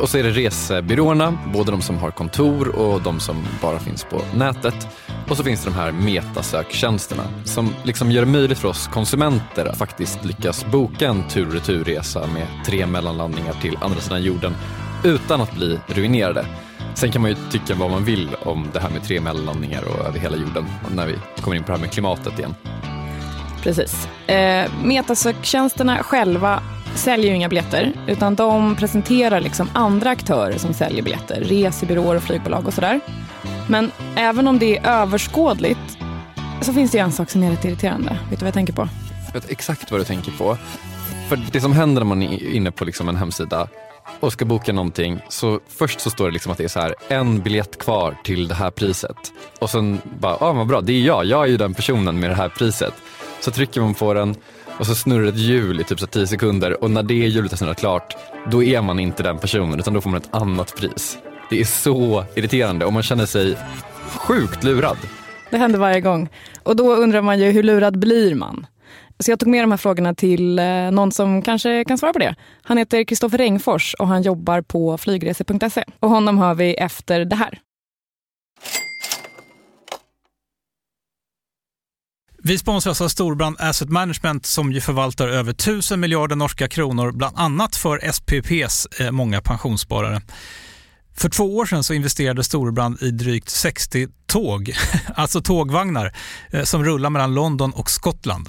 Och 0.00 0.08
så 0.08 0.18
är 0.18 0.22
det 0.22 0.30
resebyråerna, 0.30 1.38
både 1.52 1.70
de 1.70 1.82
som 1.82 1.98
har 1.98 2.10
kontor 2.10 2.68
och 2.68 3.02
de 3.02 3.20
som 3.20 3.36
bara 3.62 3.78
finns 3.78 4.04
på 4.04 4.20
nätet. 4.34 4.88
Och 5.28 5.36
så 5.36 5.44
finns 5.44 5.64
det 5.64 5.70
de 5.70 5.76
här 5.76 5.92
metasöktjänsterna 5.92 7.24
som 7.44 7.74
liksom 7.82 8.10
gör 8.10 8.24
det 8.24 8.30
möjligt 8.30 8.58
för 8.58 8.68
oss 8.68 8.88
konsumenter 8.88 9.66
att 9.66 9.78
faktiskt 9.78 10.24
lyckas 10.24 10.66
boka 10.66 11.08
en 11.08 11.28
tur 11.28 11.46
och 11.46 11.54
returresa 11.54 12.26
med 12.26 12.46
tre 12.66 12.86
mellanlandningar 12.86 13.52
till 13.52 13.78
andra 13.80 14.00
sidan 14.00 14.22
jorden 14.22 14.54
utan 15.04 15.40
att 15.40 15.52
bli 15.52 15.80
ruinerade. 15.86 16.46
Sen 16.94 17.12
kan 17.12 17.22
man 17.22 17.30
ju 17.30 17.36
tycka 17.50 17.74
vad 17.74 17.90
man 17.90 18.04
vill 18.04 18.28
om 18.42 18.68
det 18.72 18.80
här 18.80 18.90
med 18.90 19.02
tre 19.02 19.20
mellanlandningar 19.20 19.82
och 19.82 20.06
över 20.06 20.18
hela 20.18 20.36
jorden 20.36 20.66
när 20.94 21.06
vi 21.06 21.14
kommer 21.40 21.56
in 21.56 21.62
på 21.62 21.66
det 21.66 21.72
här 21.72 21.80
med 21.80 21.92
klimatet 21.92 22.38
igen. 22.38 22.54
Precis. 23.62 24.08
Eh, 24.26 24.70
metasöktjänsterna 24.84 26.02
själva 26.02 26.62
säljer 26.94 27.30
ju 27.30 27.36
inga 27.36 27.48
biljetter 27.48 27.92
utan 28.06 28.34
de 28.34 28.76
presenterar 28.76 29.40
liksom 29.40 29.68
andra 29.72 30.10
aktörer 30.10 30.58
som 30.58 30.74
säljer 30.74 31.02
biljetter. 31.02 31.40
Resebyråer 31.40 32.16
och 32.16 32.22
flygbolag 32.22 32.66
och 32.66 32.74
sådär. 32.74 33.00
Men 33.68 33.90
även 34.16 34.48
om 34.48 34.58
det 34.58 34.78
är 34.78 34.86
överskådligt 34.86 35.98
så 36.60 36.72
finns 36.72 36.90
det 36.90 36.98
en 36.98 37.12
sak 37.12 37.30
som 37.30 37.42
är 37.42 37.50
lite 37.50 37.68
irriterande. 37.68 38.18
Vet 38.30 38.38
du 38.38 38.44
vad 38.44 38.46
jag 38.46 38.54
tänker 38.54 38.72
på? 38.72 38.88
Jag 39.26 39.40
vet 39.40 39.50
exakt 39.50 39.90
vad 39.90 40.00
du 40.00 40.04
tänker 40.04 40.32
på. 40.32 40.56
För 41.28 41.40
det 41.52 41.60
som 41.60 41.72
händer 41.72 42.00
när 42.00 42.06
man 42.06 42.22
är 42.22 42.54
inne 42.54 42.70
på 42.70 42.84
liksom 42.84 43.08
en 43.08 43.16
hemsida 43.16 43.68
och 44.20 44.32
ska 44.32 44.44
boka 44.44 44.72
någonting 44.72 45.20
så 45.28 45.60
först 45.68 46.00
så 46.00 46.10
står 46.10 46.26
det 46.26 46.32
liksom 46.32 46.52
att 46.52 46.58
det 46.58 46.64
är 46.64 46.68
så 46.68 46.80
här 46.80 46.94
en 47.08 47.40
biljett 47.40 47.78
kvar 47.78 48.16
till 48.24 48.48
det 48.48 48.54
här 48.54 48.70
priset. 48.70 49.32
Och 49.58 49.70
sen 49.70 50.00
bara, 50.20 50.36
ja 50.40 50.46
ah, 50.46 50.52
vad 50.52 50.66
bra, 50.66 50.80
det 50.80 50.92
är 50.92 51.00
jag, 51.00 51.24
jag 51.24 51.44
är 51.44 51.48
ju 51.48 51.56
den 51.56 51.74
personen 51.74 52.20
med 52.20 52.30
det 52.30 52.34
här 52.34 52.48
priset. 52.48 52.94
Så 53.40 53.50
trycker 53.50 53.80
man 53.80 53.94
på 53.94 54.14
den 54.14 54.34
och 54.78 54.86
så 54.86 54.94
snurrar 54.94 55.28
ett 55.28 55.38
hjul 55.38 55.80
i 55.80 55.84
typ 55.84 56.00
så 56.00 56.06
10 56.06 56.26
sekunder 56.26 56.82
och 56.82 56.90
när 56.90 57.02
det 57.02 57.14
hjulet 57.14 57.50
har 57.50 57.56
snurrat 57.56 57.78
klart 57.78 58.16
då 58.50 58.62
är 58.62 58.82
man 58.82 59.00
inte 59.00 59.22
den 59.22 59.38
personen 59.38 59.78
utan 59.78 59.94
då 59.94 60.00
får 60.00 60.10
man 60.10 60.20
ett 60.20 60.34
annat 60.34 60.76
pris. 60.76 61.18
Det 61.50 61.60
är 61.60 61.64
så 61.64 62.24
irriterande 62.34 62.84
och 62.84 62.92
man 62.92 63.02
känner 63.02 63.26
sig 63.26 63.56
sjukt 64.08 64.64
lurad. 64.64 64.96
Det 65.50 65.56
händer 65.56 65.78
varje 65.78 66.00
gång. 66.00 66.28
Och 66.62 66.76
då 66.76 66.94
undrar 66.94 67.20
man 67.20 67.38
ju 67.38 67.50
hur 67.50 67.62
lurad 67.62 67.98
blir 67.98 68.34
man? 68.34 68.66
Så 69.18 69.30
jag 69.30 69.40
tog 69.40 69.48
med 69.48 69.62
de 69.62 69.70
här 69.70 69.78
frågorna 69.78 70.14
till 70.14 70.58
eh, 70.58 70.90
någon 70.90 71.12
som 71.12 71.42
kanske 71.42 71.84
kan 71.84 71.98
svara 71.98 72.12
på 72.12 72.18
det. 72.18 72.34
Han 72.62 72.78
heter 72.78 73.04
Kristoffer 73.04 73.38
Rengfors 73.38 73.94
och 73.94 74.08
han 74.08 74.22
jobbar 74.22 74.60
på 74.60 74.98
flygresor.se. 74.98 75.84
Och 76.00 76.10
honom 76.10 76.38
hör 76.38 76.54
vi 76.54 76.74
efter 76.74 77.24
det 77.24 77.36
här. 77.36 77.58
Vi 82.44 82.58
sponsras 82.58 83.00
av 83.00 83.08
Storbrand 83.08 83.56
Asset 83.58 83.88
Management 83.88 84.46
som 84.46 84.72
ju 84.72 84.80
förvaltar 84.80 85.28
över 85.28 85.50
1000 85.50 86.00
miljarder 86.00 86.36
norska 86.36 86.68
kronor, 86.68 87.12
bland 87.12 87.38
annat 87.38 87.76
för 87.76 88.12
SPPs 88.12 89.00
eh, 89.00 89.10
många 89.10 89.40
pensionssparare. 89.40 90.20
För 91.16 91.28
två 91.28 91.56
år 91.56 91.66
sedan 91.66 91.84
så 91.84 91.94
investerade 91.94 92.44
Storbrand 92.44 93.02
i 93.02 93.10
drygt 93.10 93.48
60 93.50 94.08
tåg, 94.26 94.72
alltså 95.14 95.42
tågvagnar, 95.42 96.12
eh, 96.50 96.62
som 96.62 96.84
rullar 96.84 97.10
mellan 97.10 97.34
London 97.34 97.72
och 97.72 97.90
Skottland. 97.90 98.48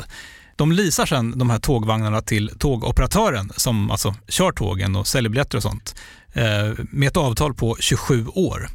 De 0.55 0.72
leasar 0.72 1.05
sen 1.05 1.38
de 1.38 1.50
här 1.50 1.60
tågvagnarna 1.60 2.22
till 2.22 2.51
tågoperatören 2.60 3.51
som 3.57 3.91
alltså 3.91 4.15
kör 4.27 4.51
tågen 4.51 4.95
och 4.95 5.07
säljer 5.07 5.29
biljetter 5.29 5.57
och 5.57 5.63
sånt 5.63 5.95
eh, 6.33 6.43
med 6.91 7.07
ett 7.07 7.17
avtal 7.17 7.53
på 7.53 7.77
27 7.79 8.27
år. 8.27 8.69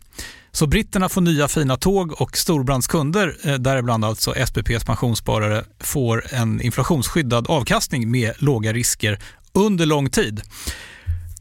Så 0.53 0.67
britterna 0.67 1.09
får 1.09 1.21
nya 1.21 1.49
fina 1.49 1.77
tåg 1.77 2.21
och 2.21 2.37
Storbrands 2.37 2.87
kunder, 2.87 3.37
eh, 3.43 3.55
däribland 3.55 4.05
alltså 4.05 4.35
SPPs 4.47 4.85
pensionssparare, 4.85 5.65
får 5.81 6.25
en 6.35 6.61
inflationsskyddad 6.61 7.47
avkastning 7.49 8.11
med 8.11 8.33
låga 8.39 8.73
risker 8.73 9.19
under 9.53 9.87
lång 9.87 10.11
tid. 10.11 10.43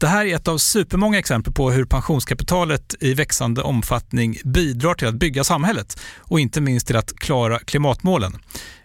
Det 0.00 0.06
här 0.06 0.26
är 0.26 0.36
ett 0.36 0.48
av 0.48 0.58
supermånga 0.58 1.18
exempel 1.18 1.52
på 1.52 1.70
hur 1.70 1.84
pensionskapitalet 1.84 2.94
i 3.00 3.14
växande 3.14 3.62
omfattning 3.62 4.38
bidrar 4.44 4.94
till 4.94 5.08
att 5.08 5.14
bygga 5.14 5.44
samhället 5.44 6.00
och 6.18 6.40
inte 6.40 6.60
minst 6.60 6.86
till 6.86 6.96
att 6.96 7.16
klara 7.16 7.58
klimatmålen. 7.58 8.36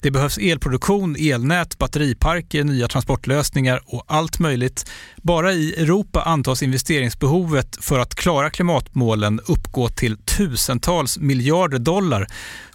Det 0.01 0.11
behövs 0.11 0.37
elproduktion, 0.37 1.15
elnät, 1.19 1.77
batteriparker, 1.77 2.63
nya 2.63 2.87
transportlösningar 2.87 3.81
och 3.85 4.03
allt 4.07 4.39
möjligt. 4.39 4.89
Bara 5.17 5.53
i 5.53 5.73
Europa 5.73 6.21
antas 6.21 6.63
investeringsbehovet 6.63 7.77
för 7.81 7.99
att 7.99 8.15
klara 8.15 8.49
klimatmålen 8.49 9.39
uppgå 9.39 9.89
till 9.89 10.17
tusentals 10.17 11.17
miljarder 11.17 11.79
dollar. 11.79 12.27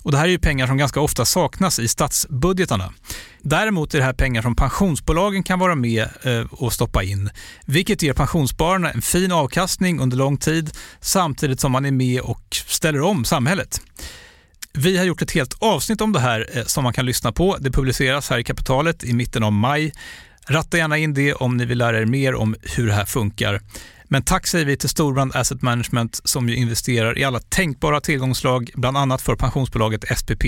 Och 0.09 0.13
det 0.13 0.19
här 0.19 0.25
är 0.25 0.31
ju 0.31 0.39
pengar 0.39 0.67
som 0.67 0.77
ganska 0.77 1.01
ofta 1.01 1.25
saknas 1.25 1.79
i 1.79 1.89
statsbudgetarna. 1.89 2.93
Däremot 3.43 3.95
är 3.95 3.99
det 3.99 4.05
här 4.05 4.13
pengar 4.13 4.43
som 4.43 4.57
pensionsbolagen 4.57 5.43
kan 5.43 5.59
vara 5.59 5.75
med 5.75 6.09
eh, 6.23 6.47
och 6.51 6.73
stoppa 6.73 7.03
in, 7.03 7.31
vilket 7.67 8.03
ger 8.03 8.13
pensionsspararna 8.13 8.91
en 8.91 9.03
fin 9.03 9.33
avkastning 9.33 10.01
under 10.01 10.17
lång 10.17 10.37
tid 10.37 10.71
samtidigt 11.01 11.61
som 11.61 11.73
man 11.73 11.85
är 11.85 11.91
med 11.91 12.21
och 12.21 12.43
ställer 12.51 13.01
om 13.01 13.25
samhället. 13.25 13.81
Vi 14.73 14.99
har 14.99 15.05
gjort 15.05 15.23
ett 15.23 15.33
helt 15.33 15.63
avsnitt 15.63 16.01
om 16.01 16.13
det 16.13 16.21
här 16.21 16.47
eh, 16.53 16.65
som 16.65 16.85
man 16.85 16.93
kan 16.93 17.07
lyssna 17.07 17.33
på. 17.33 17.57
Det 17.61 17.71
publiceras 17.71 18.31
här 18.31 18.39
i 18.39 18.45
Kapitalet 18.45 19.05
i 19.05 19.13
mitten 19.13 19.43
av 19.43 19.53
maj. 19.53 19.93
Ratta 20.47 20.79
gärna 20.79 20.99
in 20.99 21.15
det 21.15 21.35
om 21.35 21.57
ni 21.57 21.65
vill 21.65 21.79
lära 21.79 22.01
er 22.01 22.07
mer 22.07 22.35
om 22.35 22.57
hur 22.77 22.87
det 22.87 22.93
här 22.93 23.07
funkar. 23.07 23.61
Men 24.09 24.23
tack 24.23 24.47
säger 24.47 24.65
vi 24.65 24.77
till 24.77 24.89
Storbrand 24.89 25.37
Asset 25.37 25.63
Management 25.63 26.21
som 26.25 26.49
ju 26.49 26.57
investerar 26.57 27.19
i 27.19 27.25
alla 27.25 27.41
tänkbara 27.41 28.01
tillgångslag, 28.01 28.71
bland 28.75 28.97
annat 28.97 29.23
för 29.23 29.37
pensionsbolaget 29.37 30.19
SPP. 30.19 30.45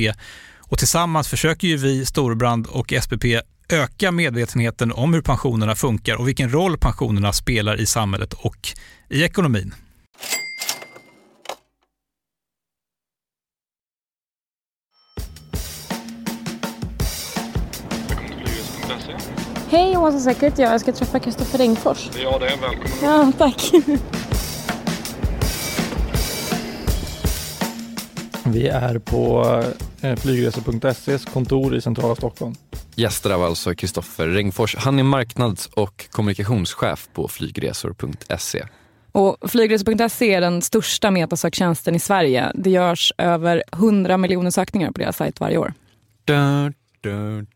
Och 0.58 0.78
tillsammans 0.78 1.28
försöker 1.28 1.68
ju 1.68 1.76
vi, 1.76 2.06
Storbrand 2.06 2.66
och 2.66 2.94
SPP 3.02 3.24
öka 3.68 4.12
medvetenheten 4.12 4.92
om 4.92 5.14
hur 5.14 5.22
pensionerna 5.22 5.74
funkar 5.74 6.16
och 6.16 6.28
vilken 6.28 6.52
roll 6.52 6.78
pensionerna 6.78 7.32
spelar 7.32 7.80
i 7.80 7.86
samhället 7.86 8.32
och 8.32 8.68
i 9.08 9.22
ekonomin. 9.22 9.74
Hej, 19.72 19.96
Åsa 19.96 20.18
Säkert. 20.18 20.58
Jag 20.58 20.80
ska 20.80 20.92
träffa 20.92 21.18
Kristoffer 21.18 21.58
Ringfors. 21.58 22.10
Ja, 22.22 22.38
det 22.38 22.46
är 22.46 22.56
välkommen. 22.56 22.88
Ja, 23.02 23.32
tack. 23.38 23.72
Vi 28.46 28.68
är 28.68 28.98
på 28.98 29.44
eh, 30.00 30.16
flygresor.ses 30.16 31.24
kontor 31.24 31.76
i 31.76 31.80
centrala 31.80 32.14
Stockholm. 32.14 32.54
Gäster 32.94 33.30
av 33.30 33.42
alltså 33.42 33.74
Kristoffer 33.74 34.26
Ringfors. 34.26 34.76
Han 34.76 34.98
är 34.98 35.02
marknads 35.02 35.66
och 35.66 36.06
kommunikationschef 36.10 37.08
på 37.12 37.28
flygresor.se. 37.28 38.64
Och 39.12 39.50
Flygresor.se 39.50 40.34
är 40.34 40.40
den 40.40 40.62
största 40.62 41.10
metasöktjänsten 41.10 41.94
i 41.94 42.00
Sverige. 42.00 42.52
Det 42.54 42.70
görs 42.70 43.12
över 43.18 43.62
100 43.72 44.16
miljoner 44.16 44.50
sökningar 44.50 44.90
på 44.92 45.00
deras 45.00 45.16
sajt 45.16 45.40
varje 45.40 45.58
år. 45.58 45.74
Du, 46.24 46.34
du, 47.00 47.40
du. 47.40 47.46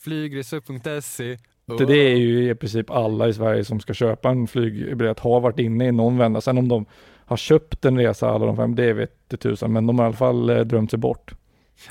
Flygresor.se 0.00 1.38
Det, 1.78 1.84
det 1.86 2.12
är 2.12 2.16
ju 2.16 2.50
i 2.50 2.54
princip 2.54 2.90
alla 2.90 3.28
i 3.28 3.34
Sverige 3.34 3.64
som 3.64 3.80
ska 3.80 3.94
köpa 3.94 4.30
en 4.30 4.46
flygbiljett 4.46 5.18
har 5.18 5.40
varit 5.40 5.58
inne 5.58 5.86
i 5.86 5.92
någon 5.92 6.18
vända. 6.18 6.40
Sen 6.40 6.58
om 6.58 6.68
de 6.68 6.86
har 7.24 7.36
köpt 7.36 7.84
en 7.84 7.98
resa 7.98 8.30
alla 8.30 8.46
de 8.46 8.56
fem, 8.56 8.74
det 8.74 8.92
vet 8.92 9.10
det 9.28 9.36
tusan. 9.36 9.72
Men 9.72 9.86
de 9.86 9.98
har 9.98 10.06
i 10.06 10.08
alla 10.08 10.16
fall 10.16 10.50
eh, 10.50 10.60
drömt 10.60 10.90
sig 10.90 10.98
bort. 10.98 11.34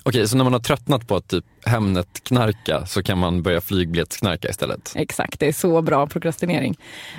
Okej, 0.04 0.28
så 0.28 0.38
när 0.38 0.44
man 0.44 0.54
har 0.54 0.60
tröttnat 0.60 1.08
på 1.08 1.16
att 1.16 1.28
typ 1.28 1.46
Hemnet-knarka 1.66 2.86
så 2.86 3.04
kan 3.04 3.18
man 3.18 3.44
börja 3.44 3.62
flygbiljettsknarka 3.62 4.50
istället? 4.50 4.94
Exakt, 4.96 5.40
det 5.40 5.48
är 5.48 5.54
så 5.54 5.82
bra 5.82 6.08
prokrastinering. 6.08 6.78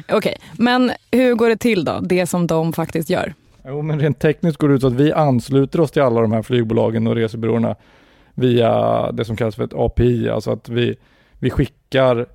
Okej, 0.08 0.36
men 0.58 0.92
hur 1.10 1.34
går 1.34 1.48
det 1.48 1.56
till 1.56 1.84
då, 1.84 2.00
det 2.00 2.26
som 2.26 2.46
de 2.46 2.72
faktiskt 2.72 3.10
gör? 3.10 3.34
Jo, 3.64 3.82
men 3.82 4.00
rent 4.00 4.18
tekniskt 4.18 4.58
går 4.58 4.68
det 4.68 4.74
ut 4.74 4.80
så 4.80 4.86
att 4.86 4.92
vi 4.92 5.12
ansluter 5.12 5.80
oss 5.80 5.90
till 5.90 6.02
alla 6.02 6.20
de 6.20 6.32
här 6.32 6.42
flygbolagen 6.42 7.06
och 7.06 7.14
resebyråerna 7.14 7.76
via 8.38 9.12
det 9.12 9.24
som 9.24 9.36
kallas 9.36 9.56
för 9.56 9.64
ett 9.64 9.74
API, 9.74 10.28
alltså 10.28 10.50
att 10.50 10.68
vi, 10.68 10.96
vi 11.38 11.50
skickar, 11.50 12.26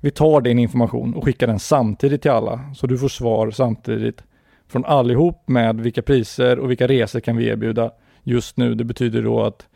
vi 0.00 0.10
tar 0.10 0.40
din 0.40 0.58
information 0.58 1.14
och 1.14 1.24
skickar 1.24 1.46
den 1.46 1.58
samtidigt 1.58 2.22
till 2.22 2.30
alla. 2.30 2.60
Så 2.74 2.86
du 2.86 2.98
får 2.98 3.08
svar 3.08 3.50
samtidigt 3.50 4.22
från 4.68 4.84
allihop 4.84 5.48
med 5.48 5.80
vilka 5.80 6.02
priser 6.02 6.58
och 6.58 6.70
vilka 6.70 6.86
resor 6.86 7.20
kan 7.20 7.36
vi 7.36 7.46
erbjuda 7.48 7.90
just 8.22 8.56
nu. 8.56 8.74
Det 8.74 8.84
betyder 8.84 9.22
då 9.22 9.42
att 9.42 9.66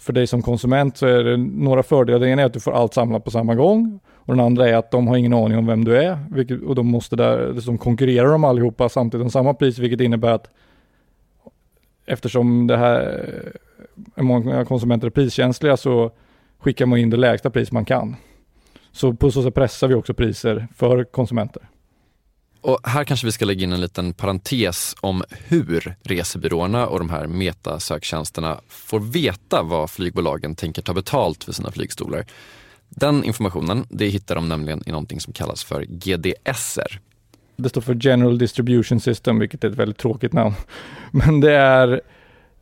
för 0.00 0.12
dig 0.12 0.26
som 0.26 0.42
konsument 0.42 0.96
så 0.96 1.06
är 1.06 1.24
det 1.24 1.36
några 1.36 1.82
fördelar. 1.82 2.18
Den 2.18 2.28
ena 2.28 2.42
är 2.42 2.46
att 2.46 2.52
du 2.52 2.60
får 2.60 2.72
allt 2.72 2.94
samlat 2.94 3.24
på 3.24 3.30
samma 3.30 3.54
gång 3.54 4.00
och 4.14 4.34
den 4.34 4.44
andra 4.44 4.68
är 4.68 4.74
att 4.74 4.90
de 4.90 5.08
har 5.08 5.16
ingen 5.16 5.34
aning 5.34 5.58
om 5.58 5.66
vem 5.66 5.84
du 5.84 5.96
är 5.96 6.18
vilket, 6.30 6.62
och 6.62 6.74
de 6.74 6.86
måste 6.86 7.16
där, 7.16 7.52
liksom 7.52 7.78
konkurrerar 7.78 8.28
de 8.28 8.44
allihopa 8.44 8.88
samtidigt 8.88 9.24
om 9.24 9.30
samma 9.30 9.54
pris 9.54 9.78
vilket 9.78 10.00
innebär 10.00 10.32
att 10.32 10.50
eftersom 12.06 12.66
det 12.66 12.76
här 12.76 13.22
många 14.16 14.64
konsumenter 14.64 15.06
är 15.06 15.10
priskänsliga 15.10 15.76
så 15.76 16.10
skickar 16.58 16.86
man 16.86 16.98
in 16.98 17.10
det 17.10 17.16
lägsta 17.16 17.50
pris 17.50 17.72
man 17.72 17.84
kan. 17.84 18.16
Så 18.92 19.14
på 19.14 19.30
så 19.30 19.42
sätt 19.42 19.54
pressar 19.54 19.88
vi 19.88 19.94
också 19.94 20.14
priser 20.14 20.68
för 20.76 21.04
konsumenter. 21.04 21.68
Och 22.60 22.80
här 22.84 23.04
kanske 23.04 23.26
vi 23.26 23.32
ska 23.32 23.44
lägga 23.44 23.64
in 23.64 23.72
en 23.72 23.80
liten 23.80 24.12
parentes 24.12 24.94
om 25.00 25.22
hur 25.30 25.94
resebyråerna 26.02 26.86
och 26.86 26.98
de 26.98 27.10
här 27.10 27.26
metasöktjänsterna 27.26 28.60
får 28.68 29.00
veta 29.00 29.62
vad 29.62 29.90
flygbolagen 29.90 30.54
tänker 30.54 30.82
ta 30.82 30.94
betalt 30.94 31.44
för 31.44 31.52
sina 31.52 31.70
flygstolar. 31.70 32.26
Den 32.88 33.24
informationen 33.24 33.86
det 33.90 34.08
hittar 34.08 34.34
de 34.34 34.48
nämligen 34.48 34.82
i 34.86 34.90
någonting 34.90 35.20
som 35.20 35.32
kallas 35.32 35.64
för 35.64 35.82
GDSer. 35.82 37.00
Det 37.56 37.68
står 37.68 37.80
för 37.80 37.98
General 38.00 38.38
Distribution 38.38 39.00
System, 39.00 39.38
vilket 39.38 39.64
är 39.64 39.68
ett 39.68 39.74
väldigt 39.74 39.98
tråkigt 39.98 40.32
namn. 40.32 40.54
Men 41.10 41.40
det 41.40 41.52
är 41.52 42.00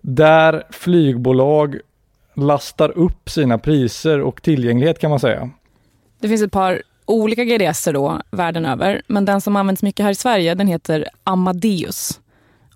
där 0.07 0.63
flygbolag 0.71 1.79
lastar 2.35 2.99
upp 2.99 3.31
sina 3.31 3.59
priser 3.59 4.21
och 4.21 4.43
tillgänglighet 4.43 4.99
kan 4.99 5.11
man 5.11 5.21
säga. 5.21 5.51
Det 6.21 6.29
finns 6.29 6.43
ett 6.43 6.53
par 6.53 6.83
olika 7.05 7.45
GDS 7.45 7.85
då 7.85 8.21
världen 8.31 8.67
över, 8.67 9.03
men 9.07 9.25
den 9.25 9.41
som 9.41 9.57
används 9.57 9.83
mycket 9.83 10.05
här 10.05 10.13
i 10.13 10.15
Sverige 10.15 10.55
den 10.55 10.69
heter 10.69 11.09
Amadeus. 11.25 12.21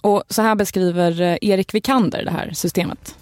Och 0.00 0.22
så 0.28 0.42
här 0.42 0.54
beskriver 0.54 1.20
eh, 1.20 1.36
Erik 1.40 1.74
Vikander 1.74 2.24
det 2.24 2.30
här 2.30 2.50
systemet. 2.54 3.17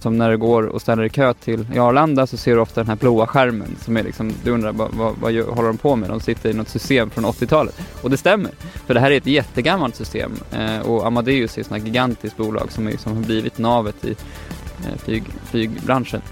Som 0.00 0.18
när 0.18 0.30
du 0.30 0.38
går 0.38 0.62
och 0.62 0.82
ställer 0.82 1.02
i 1.02 1.08
kö 1.08 1.34
till 1.34 1.66
i 1.74 1.78
Arlanda 1.78 2.26
så 2.26 2.36
ser 2.36 2.54
du 2.54 2.60
ofta 2.60 2.80
den 2.80 2.88
här 2.88 2.96
blåa 2.96 3.26
skärmen 3.26 3.76
som 3.80 3.96
är 3.96 4.02
liksom, 4.02 4.32
du 4.44 4.50
undrar 4.50 4.72
vad, 4.72 4.94
vad, 4.94 5.16
vad 5.20 5.34
håller 5.34 5.68
de 5.68 5.78
på 5.78 5.96
med? 5.96 6.10
De 6.10 6.20
sitter 6.20 6.50
i 6.50 6.52
något 6.52 6.68
system 6.68 7.10
från 7.10 7.24
80-talet. 7.24 7.80
Och 8.02 8.10
det 8.10 8.16
stämmer, 8.16 8.50
för 8.86 8.94
det 8.94 9.00
här 9.00 9.10
är 9.10 9.16
ett 9.16 9.26
jättegammalt 9.26 9.96
system 9.96 10.32
eh, 10.52 10.80
och 10.80 11.06
Amadeus 11.06 11.56
är 11.56 11.60
ett 11.60 11.66
sånt 11.66 11.80
här 11.80 11.86
gigantiskt 11.86 12.36
bolag 12.36 12.72
som, 12.72 12.86
är, 12.86 12.96
som 12.96 13.16
har 13.16 13.22
blivit 13.22 13.58
navet 13.58 14.04
i 14.04 14.10
eh, 14.10 14.98
flyg, 15.04 15.24
flygbranschen. 15.50 16.22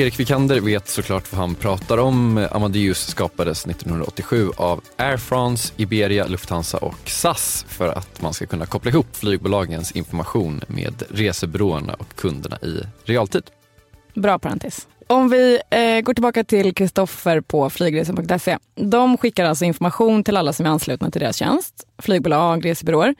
Erik 0.00 0.20
Vikander 0.20 0.60
vet 0.60 0.88
såklart 0.88 1.32
vad 1.32 1.40
han 1.40 1.54
pratar 1.54 1.98
om. 1.98 2.48
Amadeus 2.50 3.06
skapades 3.06 3.66
1987 3.66 4.50
av 4.56 4.80
Air 4.96 5.16
France, 5.16 5.72
Iberia, 5.76 6.26
Lufthansa 6.26 6.78
och 6.78 7.08
SAS 7.08 7.64
för 7.68 7.88
att 7.88 8.22
man 8.22 8.34
ska 8.34 8.46
kunna 8.46 8.66
koppla 8.66 8.90
ihop 8.90 9.06
flygbolagens 9.16 9.92
information 9.92 10.60
med 10.66 11.02
resebyråerna 11.10 11.94
och 11.94 12.16
kunderna 12.16 12.56
i 12.62 12.80
realtid. 13.04 13.42
Bra 14.14 14.38
parentes. 14.38 14.88
Om 15.06 15.28
vi 15.28 15.60
eh, 15.70 16.00
går 16.00 16.14
tillbaka 16.14 16.44
till 16.44 16.74
Kristoffer 16.74 17.40
på 17.40 17.70
flygresor.se. 17.70 18.58
De 18.74 19.18
skickar 19.18 19.44
alltså 19.44 19.64
information 19.64 20.24
till 20.24 20.36
alla 20.36 20.52
som 20.52 20.66
är 20.66 20.70
anslutna 20.70 21.10
till 21.10 21.20
deras 21.20 21.36
tjänst, 21.36 21.86
flygbolag, 21.98 22.64
resebyråer. 22.64 23.14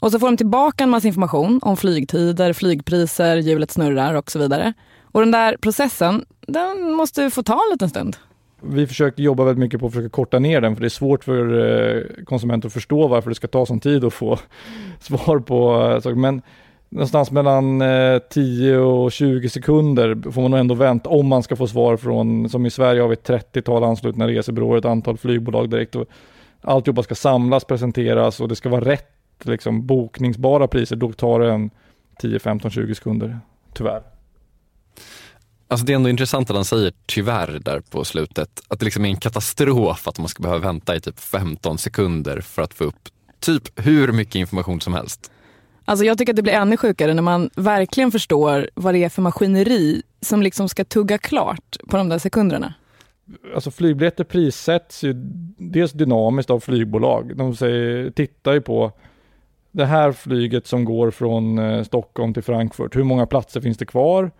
Och 0.00 0.12
så 0.12 0.18
får 0.18 0.26
de 0.26 0.36
tillbaka 0.36 0.84
en 0.84 0.90
massa 0.90 1.08
information 1.08 1.60
om 1.62 1.76
flygtider, 1.76 2.52
flygpriser, 2.52 3.36
hjulet 3.36 3.70
snurrar 3.70 4.14
och 4.14 4.30
så 4.30 4.38
vidare. 4.38 4.72
Och 5.12 5.20
den 5.20 5.30
där 5.30 5.56
processen, 5.56 6.24
den 6.40 6.92
måste 6.92 7.30
få 7.30 7.42
ta 7.42 7.52
en 7.52 7.72
liten 7.72 7.88
stund. 7.88 8.16
Vi 8.62 8.86
försöker 8.86 9.22
jobba 9.22 9.44
väldigt 9.44 9.60
mycket 9.60 9.80
på 9.80 9.86
att 9.86 9.92
försöka 9.92 10.08
korta 10.08 10.38
ner 10.38 10.60
den, 10.60 10.74
för 10.76 10.80
det 10.80 10.86
är 10.86 10.88
svårt 10.88 11.24
för 11.24 11.58
eh, 11.58 12.24
konsumenter 12.24 12.66
att 12.66 12.72
förstå 12.72 13.08
varför 13.08 13.28
det 13.28 13.34
ska 13.34 13.48
ta 13.48 13.66
sån 13.66 13.80
tid 13.80 14.04
att 14.04 14.14
få 14.14 14.38
svar 15.00 15.38
på 15.38 15.90
eh, 15.90 16.00
saker. 16.00 16.16
Men 16.16 16.42
någonstans 16.88 17.30
mellan 17.30 17.80
eh, 17.80 18.18
10 18.18 18.76
och 18.76 19.12
20 19.12 19.48
sekunder 19.48 20.30
får 20.30 20.42
man 20.42 20.50
nog 20.50 20.60
ändå 20.60 20.74
vänta 20.74 21.10
om 21.10 21.26
man 21.26 21.42
ska 21.42 21.56
få 21.56 21.66
svar 21.66 21.96
från, 21.96 22.48
som 22.48 22.66
i 22.66 22.70
Sverige 22.70 23.00
har 23.00 23.08
vi 23.08 23.12
ett 23.12 23.28
30-tal 23.28 23.84
anslutna 23.84 24.28
resebyråer, 24.28 24.78
ett 24.78 24.84
antal 24.84 25.18
flygbolag 25.18 25.70
direkt. 25.70 25.96
Och 25.96 26.06
alltihopa 26.60 27.02
ska 27.02 27.14
samlas, 27.14 27.64
presenteras 27.64 28.40
och 28.40 28.48
det 28.48 28.56
ska 28.56 28.68
vara 28.68 28.84
rätt 28.84 29.08
liksom, 29.42 29.86
bokningsbara 29.86 30.68
priser. 30.68 30.96
Då 30.96 31.12
tar 31.12 31.40
det 31.40 31.52
en 31.52 31.70
10, 32.18 32.38
15, 32.38 32.70
20 32.70 32.94
sekunder, 32.94 33.38
tyvärr. 33.74 34.11
Alltså 35.68 35.86
det 35.86 35.92
är 35.92 35.94
ändå 35.94 36.08
intressant 36.08 36.50
att 36.50 36.56
han 36.56 36.64
säger 36.64 36.92
tyvärr 37.06 37.60
där 37.64 37.80
på 37.80 38.04
slutet. 38.04 38.62
Att 38.68 38.78
det 38.78 38.84
liksom 38.84 39.04
är 39.04 39.08
en 39.08 39.16
katastrof 39.16 40.08
att 40.08 40.18
man 40.18 40.28
ska 40.28 40.42
behöva 40.42 40.60
vänta 40.66 40.96
i 40.96 41.00
typ 41.00 41.20
15 41.20 41.78
sekunder 41.78 42.40
för 42.40 42.62
att 42.62 42.74
få 42.74 42.84
upp 42.84 43.08
typ 43.40 43.86
hur 43.86 44.12
mycket 44.12 44.34
information 44.34 44.80
som 44.80 44.94
helst. 44.94 45.30
Alltså 45.84 46.04
jag 46.04 46.18
tycker 46.18 46.32
att 46.32 46.36
det 46.36 46.42
blir 46.42 46.52
ännu 46.52 46.76
sjukare 46.76 47.14
när 47.14 47.22
man 47.22 47.50
verkligen 47.54 48.12
förstår 48.12 48.70
vad 48.74 48.94
det 48.94 49.04
är 49.04 49.08
för 49.08 49.22
maskineri 49.22 50.02
som 50.20 50.42
liksom 50.42 50.68
ska 50.68 50.84
tugga 50.84 51.18
klart 51.18 51.76
på 51.88 51.96
de 51.96 52.08
där 52.08 52.18
sekunderna. 52.18 52.74
Alltså 53.54 53.70
flygbiljetter 53.70 54.24
prissätts 54.24 55.04
ju 55.04 55.12
dels 55.58 55.92
dynamiskt 55.92 56.50
av 56.50 56.60
flygbolag. 56.60 57.36
De 57.36 57.56
säger, 57.56 58.10
tittar 58.10 58.52
ju 58.52 58.60
på 58.60 58.92
det 59.70 59.84
här 59.84 60.12
flyget 60.12 60.66
som 60.66 60.84
går 60.84 61.10
från 61.10 61.58
eh, 61.58 61.82
Stockholm 61.82 62.34
till 62.34 62.42
Frankfurt. 62.42 62.96
Hur 62.96 63.04
många 63.04 63.26
platser 63.26 63.60
finns 63.60 63.78
det 63.78 63.86
kvar? 63.86 64.30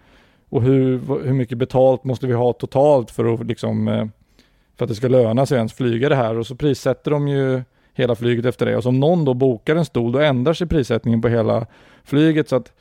Och 0.53 0.63
hur, 0.63 1.01
hur 1.25 1.33
mycket 1.33 1.59
betalt 1.59 2.05
måste 2.05 2.27
vi 2.27 2.33
ha 2.33 2.53
totalt 2.53 3.11
för 3.11 3.35
att, 3.35 3.47
liksom, 3.47 3.89
eh, 3.89 4.07
för 4.77 4.85
att 4.85 4.89
det 4.89 4.95
ska 4.95 5.09
löna 5.09 5.47
sig 5.47 5.57
ens 5.57 5.73
flyga 5.73 6.09
det 6.09 6.17
här? 6.17 6.39
Och 6.39 6.47
så 6.47 6.57
prissätter 6.57 7.11
de 7.11 7.29
ju 7.29 7.63
hela 7.95 8.15
flyget 8.15 8.45
efter 8.45 8.67
det. 8.67 8.77
Och 8.77 8.87
om 8.87 9.01
någon 9.01 9.25
då 9.25 9.35
bokar 9.35 9.77
en 9.77 9.85
stol, 9.85 10.13
då 10.13 10.19
ändrar 10.19 10.53
sig 10.53 10.67
prissättningen 10.67 11.23
på 11.23 11.29
hela 11.29 11.67
flyget. 12.05 12.49
Så 12.49 12.57
att 12.57 12.73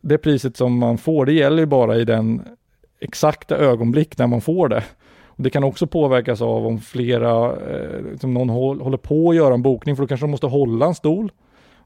det 0.00 0.18
priset 0.18 0.56
som 0.56 0.78
man 0.78 0.98
får, 0.98 1.26
det 1.26 1.32
gäller 1.32 1.58
ju 1.58 1.66
bara 1.66 1.96
i 1.96 2.04
den 2.04 2.42
exakta 3.00 3.56
ögonblick 3.56 4.18
när 4.18 4.26
man 4.26 4.40
får 4.40 4.68
det. 4.68 4.84
Och 5.24 5.42
det 5.42 5.50
kan 5.50 5.64
också 5.64 5.86
påverkas 5.86 6.42
av 6.42 6.66
om 6.66 6.80
flera, 6.80 7.52
eh, 7.52 8.02
liksom 8.10 8.34
någon 8.34 8.48
håller 8.80 8.96
på 8.96 9.30
att 9.30 9.36
göra 9.36 9.54
en 9.54 9.62
bokning, 9.62 9.96
för 9.96 10.02
då 10.02 10.06
kanske 10.06 10.26
de 10.26 10.30
måste 10.30 10.46
hålla 10.46 10.86
en 10.86 10.94
stol. 10.94 11.32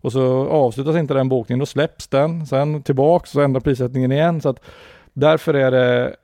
och 0.01 0.13
så 0.13 0.49
avslutas 0.49 0.97
inte 0.97 1.15
den 1.15 1.29
bokningen, 1.29 1.59
då 1.59 1.67
släpps 1.67 2.09
den, 2.09 2.47
sen 2.47 2.83
tillbaks 2.83 3.35
och 3.35 3.43
ändrar 3.43 3.61
prissättningen 3.61 4.13
igen. 4.13 4.41
Så 4.41 4.49
att 4.49 4.61
därför 5.21 5.55
är 5.55 5.71
det, 5.71 6.17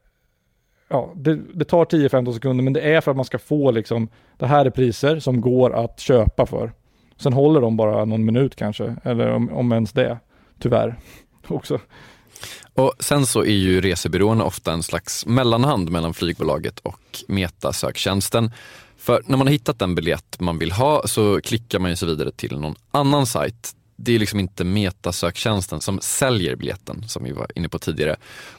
ja, 0.88 1.12
det, 1.16 1.34
det 1.54 1.64
tar 1.64 1.84
10-15 1.84 2.32
sekunder, 2.32 2.64
men 2.64 2.72
det 2.72 2.80
är 2.80 3.00
för 3.00 3.10
att 3.10 3.16
man 3.16 3.24
ska 3.24 3.38
få 3.38 3.70
liksom, 3.70 4.08
det 4.38 4.46
här 4.46 4.66
är 4.66 4.70
priser 4.70 5.18
som 5.18 5.40
går 5.40 5.74
att 5.84 6.00
köpa 6.00 6.46
för. 6.46 6.72
Sen 7.16 7.32
håller 7.32 7.60
de 7.60 7.76
bara 7.76 8.04
någon 8.04 8.24
minut 8.24 8.56
kanske, 8.56 8.96
eller 9.02 9.30
om, 9.30 9.52
om 9.52 9.72
ens 9.72 9.92
det, 9.92 10.18
tyvärr 10.58 10.96
också. 11.48 11.80
Och 12.74 12.92
sen 12.98 13.26
så 13.26 13.40
är 13.40 13.56
ju 13.56 13.80
resebyråerna 13.80 14.44
ofta 14.44 14.72
en 14.72 14.82
slags 14.82 15.26
mellanhand 15.26 15.90
mellan 15.90 16.14
flygbolaget 16.14 16.78
och 16.78 17.24
metasöktjänsten. 17.28 18.50
För 18.96 19.22
när 19.26 19.36
man 19.36 19.46
har 19.46 19.52
hittat 19.52 19.78
den 19.78 19.94
biljett 19.94 20.40
man 20.40 20.58
vill 20.58 20.72
ha 20.72 21.02
så 21.06 21.40
klickar 21.40 21.78
man 21.78 21.96
sig 21.96 22.08
vidare 22.08 22.30
till 22.30 22.60
någon 22.60 22.74
annan 22.90 23.26
sajt. 23.26 23.72
Det 23.96 24.14
är 24.14 24.18
liksom 24.18 24.40
inte 24.40 24.64
metasöktjänsten 24.64 25.80
som 25.80 26.00
säljer 26.00 26.56
biljetten 26.56 27.08
som 27.08 27.24
vi 27.24 27.32
var 27.32 27.46
inne 27.54 27.68
på 27.68 27.78
tidigare. 27.78 28.16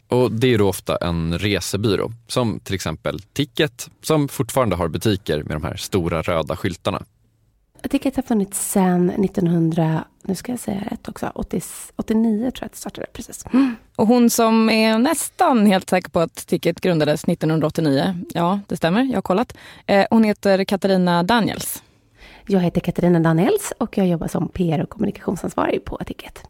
Och 0.08 0.32
det 0.32 0.54
är 0.54 0.58
då 0.58 0.70
ofta 0.70 0.98
en 0.98 1.40
resebyrå 1.40 2.12
som 2.28 2.60
till 2.60 2.76
exempel 2.76 3.20
Ticket 3.20 3.90
som 4.02 4.28
fortfarande 4.28 4.76
har 4.76 4.88
butiker 4.88 5.44
med 5.44 5.56
de 5.56 5.64
här 5.64 5.76
stora 5.76 6.22
röda 6.22 6.56
skyltarna. 6.56 7.06
Ticket 7.90 8.16
har 8.16 8.24
funnits 8.24 8.72
sedan 8.72 9.10
1900, 9.10 10.06
nu 10.22 10.36
ska 10.36 10.52
jag 10.52 10.60
säga 10.60 10.82
rätt 10.92 11.08
också, 11.08 11.32
80, 11.36 11.62
89 11.96 12.40
tror 12.40 12.54
jag 12.60 12.66
att 12.66 12.72
det 12.72 12.78
startade. 12.78 13.08
Precis. 13.14 13.46
Och 13.96 14.08
hon 14.08 14.30
som 14.30 14.70
är 14.70 14.98
nästan 14.98 15.66
helt 15.66 15.90
säker 15.90 16.10
på 16.10 16.20
att 16.20 16.36
Ticket 16.36 16.82
grundades 16.82 17.24
1989, 17.24 18.18
ja 18.34 18.60
det 18.68 18.78
stämmer, 18.78 19.04
jag 19.04 19.18
har 19.18 19.22
kollat. 19.22 19.58
Eh, 19.86 20.06
hon 20.10 20.24
heter 20.24 20.64
Katarina 20.64 21.24
Daniels. 21.24 21.84
Jag 22.48 22.60
heter 22.60 22.82
Katarina 22.82 23.20
Daniels 23.20 23.74
och 23.78 23.98
jag 23.98 24.08
jobbar 24.08 24.28
som 24.28 24.50
PR 24.50 24.84
och 24.84 24.90
kommunikationsansvarig 24.90 25.86
på 25.86 25.98
Ticket. 26.06 26.42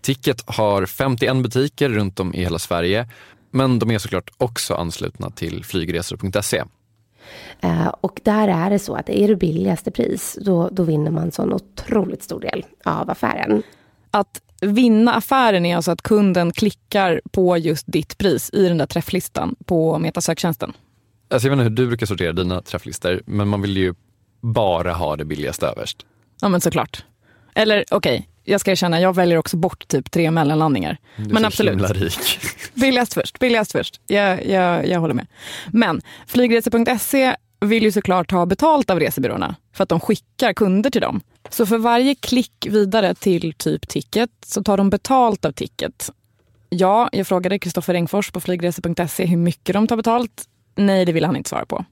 Ticket 0.00 0.42
har 0.46 0.86
51 0.86 1.42
butiker 1.42 1.88
runt 1.88 2.20
om 2.20 2.34
i 2.34 2.42
hela 2.42 2.58
Sverige, 2.58 3.08
men 3.50 3.78
de 3.78 3.90
är 3.90 3.98
såklart 3.98 4.30
också 4.36 4.74
anslutna 4.74 5.30
till 5.30 5.64
flygresor.se. 5.64 6.62
Eh, 7.60 7.86
och 7.86 8.20
där 8.24 8.48
är 8.48 8.70
det 8.70 8.78
så 8.78 8.94
att 8.94 9.08
är 9.08 9.28
det 9.28 9.36
billigaste 9.36 9.90
pris, 9.90 10.38
då, 10.40 10.68
då 10.72 10.82
vinner 10.82 11.10
man 11.10 11.32
så 11.32 11.42
en 11.42 11.52
otroligt 11.52 12.22
stor 12.22 12.40
del 12.40 12.64
av 12.84 13.10
affären. 13.10 13.62
Att 14.10 14.40
vinna 14.60 15.14
affären 15.14 15.66
är 15.66 15.76
alltså 15.76 15.90
att 15.90 16.02
kunden 16.02 16.52
klickar 16.52 17.20
på 17.30 17.58
just 17.58 17.84
ditt 17.86 18.18
pris 18.18 18.50
i 18.52 18.68
den 18.68 18.78
där 18.78 18.86
träfflistan 18.86 19.54
på 19.64 19.98
metasöktjänsten. 19.98 20.72
Alltså 21.30 21.48
jag 21.48 21.56
vet 21.56 21.66
inte 21.66 21.70
hur 21.70 21.76
du 21.76 21.86
brukar 21.86 22.06
sortera 22.06 22.32
dina 22.32 22.62
träfflistor, 22.62 23.22
men 23.26 23.48
man 23.48 23.62
vill 23.62 23.76
ju 23.76 23.94
bara 24.52 24.92
ha 24.92 25.16
det 25.16 25.24
billigaste 25.24 25.66
överst. 25.66 26.06
Ja 26.40 26.48
men 26.48 26.60
såklart. 26.60 27.04
Eller 27.54 27.84
okej, 27.90 28.16
okay, 28.16 28.26
jag 28.44 28.60
ska 28.60 28.70
erkänna, 28.70 29.00
jag 29.00 29.14
väljer 29.14 29.38
också 29.38 29.56
bort 29.56 29.88
typ 29.88 30.10
tre 30.10 30.30
mellanlandningar. 30.30 30.98
Du 31.16 31.22
är 31.22 31.28
men 31.28 31.44
absolut. 31.44 31.90
rik. 31.90 32.38
Billigast 32.74 33.14
först, 33.14 33.38
billigast 33.38 33.72
först. 33.72 34.00
Jag, 34.06 34.46
jag, 34.46 34.88
jag 34.88 35.00
håller 35.00 35.14
med. 35.14 35.26
Men 35.66 36.00
flygresor.se 36.26 37.36
vill 37.60 37.82
ju 37.82 37.92
såklart 37.92 38.30
ha 38.30 38.46
betalt 38.46 38.90
av 38.90 39.00
resebyråerna 39.00 39.56
för 39.72 39.82
att 39.82 39.88
de 39.88 40.00
skickar 40.00 40.52
kunder 40.52 40.90
till 40.90 41.00
dem. 41.00 41.20
Så 41.50 41.66
för 41.66 41.78
varje 41.78 42.14
klick 42.14 42.66
vidare 42.70 43.14
till 43.14 43.52
typ 43.52 43.88
Ticket 43.88 44.30
så 44.46 44.62
tar 44.62 44.76
de 44.76 44.90
betalt 44.90 45.44
av 45.44 45.52
Ticket. 45.52 46.10
Ja, 46.68 47.08
jag 47.12 47.26
frågade 47.26 47.58
Kristoffer 47.58 47.94
Engfors 47.94 48.30
på 48.30 48.40
flygresor.se 48.40 49.26
hur 49.26 49.36
mycket 49.36 49.72
de 49.72 49.86
tar 49.86 49.96
betalt. 49.96 50.44
Nej, 50.74 51.04
det 51.04 51.12
vill 51.12 51.24
han 51.24 51.36
inte 51.36 51.50
svara 51.50 51.66
på. 51.66 51.84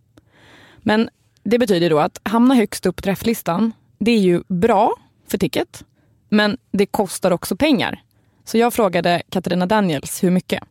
Men 0.79 1.09
det 1.43 1.59
betyder 1.59 1.91
då 1.91 1.99
att 1.99 2.21
hamna 2.23 2.55
högst 2.55 2.87
upp 2.87 2.97
på 2.97 3.03
träfflistan, 3.03 3.73
det 3.99 4.11
är 4.11 4.19
ju 4.19 4.43
bra 4.49 4.93
för 5.29 5.39
Ticket, 5.39 5.85
men 6.29 6.57
det 6.71 6.87
kostar 6.87 7.31
också 7.31 7.57
pengar. 7.57 8.03
Så 8.45 8.59
jag 8.59 8.75
frågade 8.75 9.23
Katarina 9.29 9.67
Daniels 9.67 10.25
hur 10.25 10.31
mycket. 10.31 10.63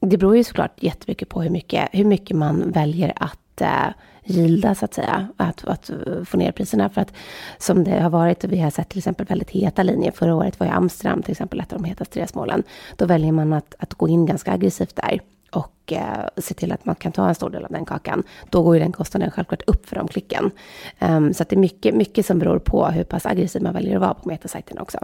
Det 0.00 0.18
beror 0.18 0.36
ju 0.36 0.44
såklart 0.44 0.82
jättemycket 0.82 1.28
på 1.28 1.42
hur 1.42 1.50
mycket, 1.50 1.88
hur 1.92 2.04
mycket 2.04 2.36
man 2.36 2.70
väljer 2.70 3.12
att 3.16 3.60
eh, 3.60 3.88
gilda 4.24 4.74
så 4.74 4.84
att 4.84 4.94
säga. 4.94 5.28
Att, 5.36 5.64
att 5.64 5.90
få 6.24 6.36
ner 6.36 6.52
priserna. 6.52 6.88
För 6.88 7.00
att 7.00 7.12
som 7.58 7.84
det 7.84 8.00
har 8.00 8.10
varit, 8.10 8.44
och 8.44 8.52
vi 8.52 8.58
har 8.58 8.70
sett 8.70 8.88
till 8.88 8.98
exempel 8.98 9.26
väldigt 9.26 9.50
heta 9.50 9.82
linjer. 9.82 10.12
Förra 10.12 10.34
året 10.34 10.60
var 10.60 10.66
ju 10.66 10.72
Amsterdam 10.72 11.22
till 11.22 11.30
exempel 11.30 11.60
ett 11.60 11.72
av 11.72 11.82
de 11.82 11.88
hetaste 11.88 12.20
resmålen. 12.20 12.62
Då 12.96 13.06
väljer 13.06 13.32
man 13.32 13.52
att, 13.52 13.74
att 13.78 13.94
gå 13.94 14.08
in 14.08 14.26
ganska 14.26 14.52
aggressivt 14.52 14.96
där 14.96 15.20
och 15.52 15.92
eh, 15.92 16.26
se 16.36 16.54
till 16.54 16.72
att 16.72 16.84
man 16.84 16.94
kan 16.94 17.12
ta 17.12 17.28
en 17.28 17.34
stor 17.34 17.50
del 17.50 17.64
av 17.64 17.70
den 17.70 17.84
kakan. 17.84 18.22
Då 18.50 18.62
går 18.62 18.74
ju 18.74 18.80
den 18.82 18.92
kostnaden 18.92 19.30
självklart 19.30 19.62
upp 19.66 19.88
för 19.88 19.96
de 19.96 20.08
klicken. 20.08 20.50
Um, 20.98 21.34
så 21.34 21.44
det 21.44 21.54
är 21.54 21.58
mycket, 21.58 21.94
mycket 21.94 22.26
som 22.26 22.38
beror 22.38 22.58
på 22.58 22.86
hur 22.86 23.04
pass 23.04 23.26
aggressiv 23.26 23.62
man 23.62 23.74
väljer 23.74 23.94
att 23.94 24.00
vara 24.00 24.14
på 24.14 24.28
metasajten 24.28 24.78
också. 24.78 24.98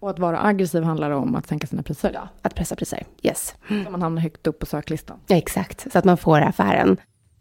Och 0.00 0.10
att 0.10 0.18
vara 0.18 0.44
aggressiv 0.44 0.82
handlar 0.82 1.10
om 1.10 1.34
att 1.34 1.46
sänka 1.46 1.66
sina 1.66 1.82
priser? 1.82 2.10
Ja, 2.14 2.28
att 2.42 2.54
pressa 2.54 2.76
priser. 2.76 3.04
Yes. 3.22 3.54
Så 3.68 3.90
man 3.90 4.02
hamnar 4.02 4.22
högt 4.22 4.46
upp 4.46 4.58
på 4.58 4.66
söklistan? 4.66 5.20
Ja, 5.26 5.36
exakt, 5.36 5.92
så 5.92 5.98
att 5.98 6.04
man 6.04 6.16
får 6.16 6.40
affären. 6.40 6.96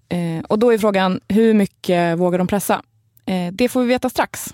Eh, 0.09 0.45
och 0.49 0.59
då 0.59 0.73
är 0.73 0.77
frågan, 0.77 1.19
hur 1.27 1.53
mycket 1.53 2.19
vågar 2.19 2.37
de 2.37 2.47
pressa? 2.47 2.81
Eh, 3.25 3.53
det 3.53 3.69
får 3.69 3.81
vi 3.81 3.87
veta 3.87 4.09
strax. 4.09 4.53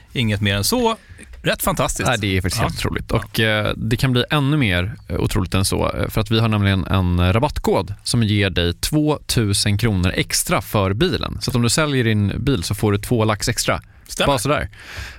Inget 0.13 0.41
mer 0.41 0.55
än 0.55 0.63
så. 0.63 0.95
Rätt 1.43 1.63
fantastiskt. 1.63 2.07
Nej, 2.09 2.17
det 2.19 2.37
är 2.37 2.41
faktiskt 2.41 2.61
Ja. 2.61 2.67
helt 2.67 2.79
otroligt. 2.85 3.11
Och 3.11 3.39
eh, 3.39 3.73
det 3.77 3.97
kan 3.97 4.11
bli 4.11 4.23
ännu 4.29 4.57
mer 4.57 4.95
eh, 5.07 5.19
otroligt 5.19 5.53
än 5.53 5.65
så. 5.65 5.91
eh, 5.91 6.07
För 6.09 6.21
att 6.21 6.31
vi 6.31 6.39
har 6.39 6.47
nämligen 6.47 6.85
en 6.85 7.33
rabattkod 7.33 7.93
som 8.03 8.23
ger 8.23 8.49
dig 8.49 8.73
2000 8.73 9.77
kronor 9.77 10.11
extra 10.15 10.61
för 10.61 10.93
bilen. 10.93 11.37
Så 11.41 11.51
om 11.51 11.61
du 11.61 11.69
säljer 11.69 12.03
din 12.03 12.33
bil 12.43 12.63
så 12.63 12.75
får 12.75 12.91
du 12.91 12.97
två 12.97 13.25
lax 13.25 13.49
extra. 13.49 13.81
Stämmer. 14.07 14.27
Bara 14.27 14.37
sådär. 14.39 14.69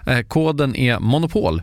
Eh, 0.07 0.21
koden 0.21 0.77
är 0.77 0.99
Monopol. 0.99 1.63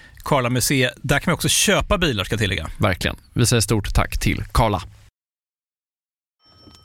Karla 0.21 0.49
Museet. 0.49 0.93
Där 1.01 1.19
kan 1.19 1.31
vi 1.31 1.35
också 1.35 1.49
köpa 1.49 1.97
bilar 1.97 2.23
ska 2.23 2.33
jag 2.33 2.39
tillägga. 2.39 2.67
Verkligen. 2.79 3.15
Vi 3.33 3.45
säger 3.45 3.61
stort 3.61 3.93
tack 3.93 4.19
till 4.19 4.43
Karla. 4.51 4.81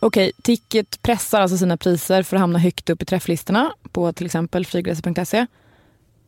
Okej, 0.00 0.32
Ticket 0.42 1.02
pressar 1.02 1.40
alltså 1.40 1.58
sina 1.58 1.76
priser 1.76 2.22
för 2.22 2.36
att 2.36 2.40
hamna 2.40 2.58
högt 2.58 2.90
upp 2.90 3.02
i 3.02 3.04
träfflistorna 3.04 3.72
på 3.92 4.12
till 4.12 4.26
exempel 4.26 4.66
flygresor.se. 4.66 5.46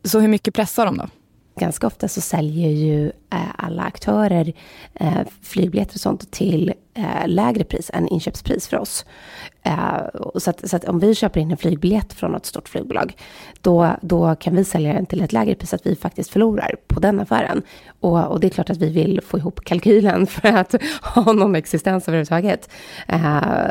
Så 0.04 0.20
hur 0.20 0.28
mycket 0.28 0.54
pressar 0.54 0.86
de 0.86 0.96
då? 0.96 1.08
Ganska 1.58 1.86
ofta 1.86 2.08
så 2.08 2.20
säljer 2.20 2.70
ju 2.70 3.06
eh, 3.06 3.40
alla 3.56 3.82
aktörer 3.82 4.52
eh, 4.94 5.20
flygbiljetter 5.42 5.94
och 5.94 6.00
sånt 6.00 6.30
till 6.30 6.74
eh, 6.94 7.26
lägre 7.26 7.64
pris 7.64 7.90
än 7.94 8.08
inköpspris 8.08 8.68
för 8.68 8.76
oss. 8.76 9.04
Så 10.34 10.50
att, 10.50 10.68
så 10.70 10.76
att 10.76 10.84
om 10.84 10.98
vi 10.98 11.14
köper 11.14 11.40
in 11.40 11.50
en 11.50 11.56
flygbiljett 11.56 12.12
från 12.12 12.32
något 12.32 12.46
stort 12.46 12.68
flygbolag, 12.68 13.16
då, 13.60 13.96
då 14.02 14.34
kan 14.34 14.56
vi 14.56 14.64
sälja 14.64 14.92
den 14.92 15.06
till 15.06 15.22
ett 15.22 15.32
lägre 15.32 15.54
pris 15.54 15.70
så 15.70 15.76
att 15.76 15.86
vi 15.86 15.96
faktiskt 15.96 16.30
förlorar 16.30 16.74
på 16.86 17.00
den 17.00 17.20
affären. 17.20 17.62
Och, 18.00 18.26
och 18.26 18.40
det 18.40 18.46
är 18.46 18.50
klart 18.50 18.70
att 18.70 18.76
vi 18.76 18.90
vill 18.90 19.20
få 19.20 19.38
ihop 19.38 19.64
kalkylen 19.64 20.26
för 20.26 20.48
att 20.48 20.74
ha 21.02 21.32
någon 21.32 21.54
existens 21.54 22.08
överhuvudtaget. 22.08 22.70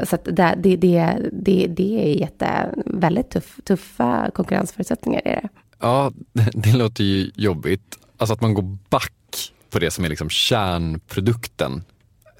Så 0.03 0.15
att 0.15 0.23
det, 0.23 0.55
det, 0.57 0.75
det, 0.75 1.17
det, 1.31 1.67
det 1.67 2.05
är 2.05 2.19
jätte, 2.19 2.69
väldigt 2.85 3.29
tuff, 3.29 3.59
tuffa 3.63 4.31
konkurrensförutsättningar. 4.33 5.21
Är 5.25 5.41
det. 5.41 5.49
Ja, 5.79 6.11
det, 6.33 6.51
det 6.53 6.73
låter 6.73 7.03
ju 7.03 7.31
jobbigt. 7.35 7.97
Alltså 8.17 8.33
att 8.33 8.41
man 8.41 8.53
går 8.53 8.77
back 8.89 9.13
på 9.69 9.79
det 9.79 9.91
som 9.91 10.05
är 10.05 10.09
liksom 10.09 10.29
kärnprodukten. 10.29 11.83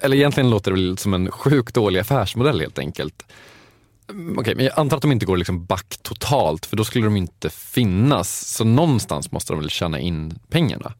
Eller 0.00 0.16
egentligen 0.16 0.50
låter 0.50 0.70
det 0.70 0.76
väl 0.76 0.98
som 0.98 1.14
en 1.14 1.30
sjukt 1.30 1.74
dålig 1.74 2.00
affärsmodell 2.00 2.60
helt 2.60 2.78
enkelt. 2.78 3.22
Mm, 4.10 4.38
okej, 4.38 4.54
men 4.54 4.64
jag 4.64 4.78
antar 4.78 4.96
att 4.96 5.02
de 5.02 5.12
inte 5.12 5.26
går 5.26 5.36
liksom 5.36 5.64
back 5.64 5.98
totalt 6.02 6.66
för 6.66 6.76
då 6.76 6.84
skulle 6.84 7.04
de 7.04 7.16
inte 7.16 7.50
finnas. 7.50 8.46
Så 8.46 8.64
någonstans 8.64 9.32
måste 9.32 9.52
de 9.52 9.60
väl 9.60 9.70
tjäna 9.70 9.98
in 9.98 10.38
pengarna 10.48 10.92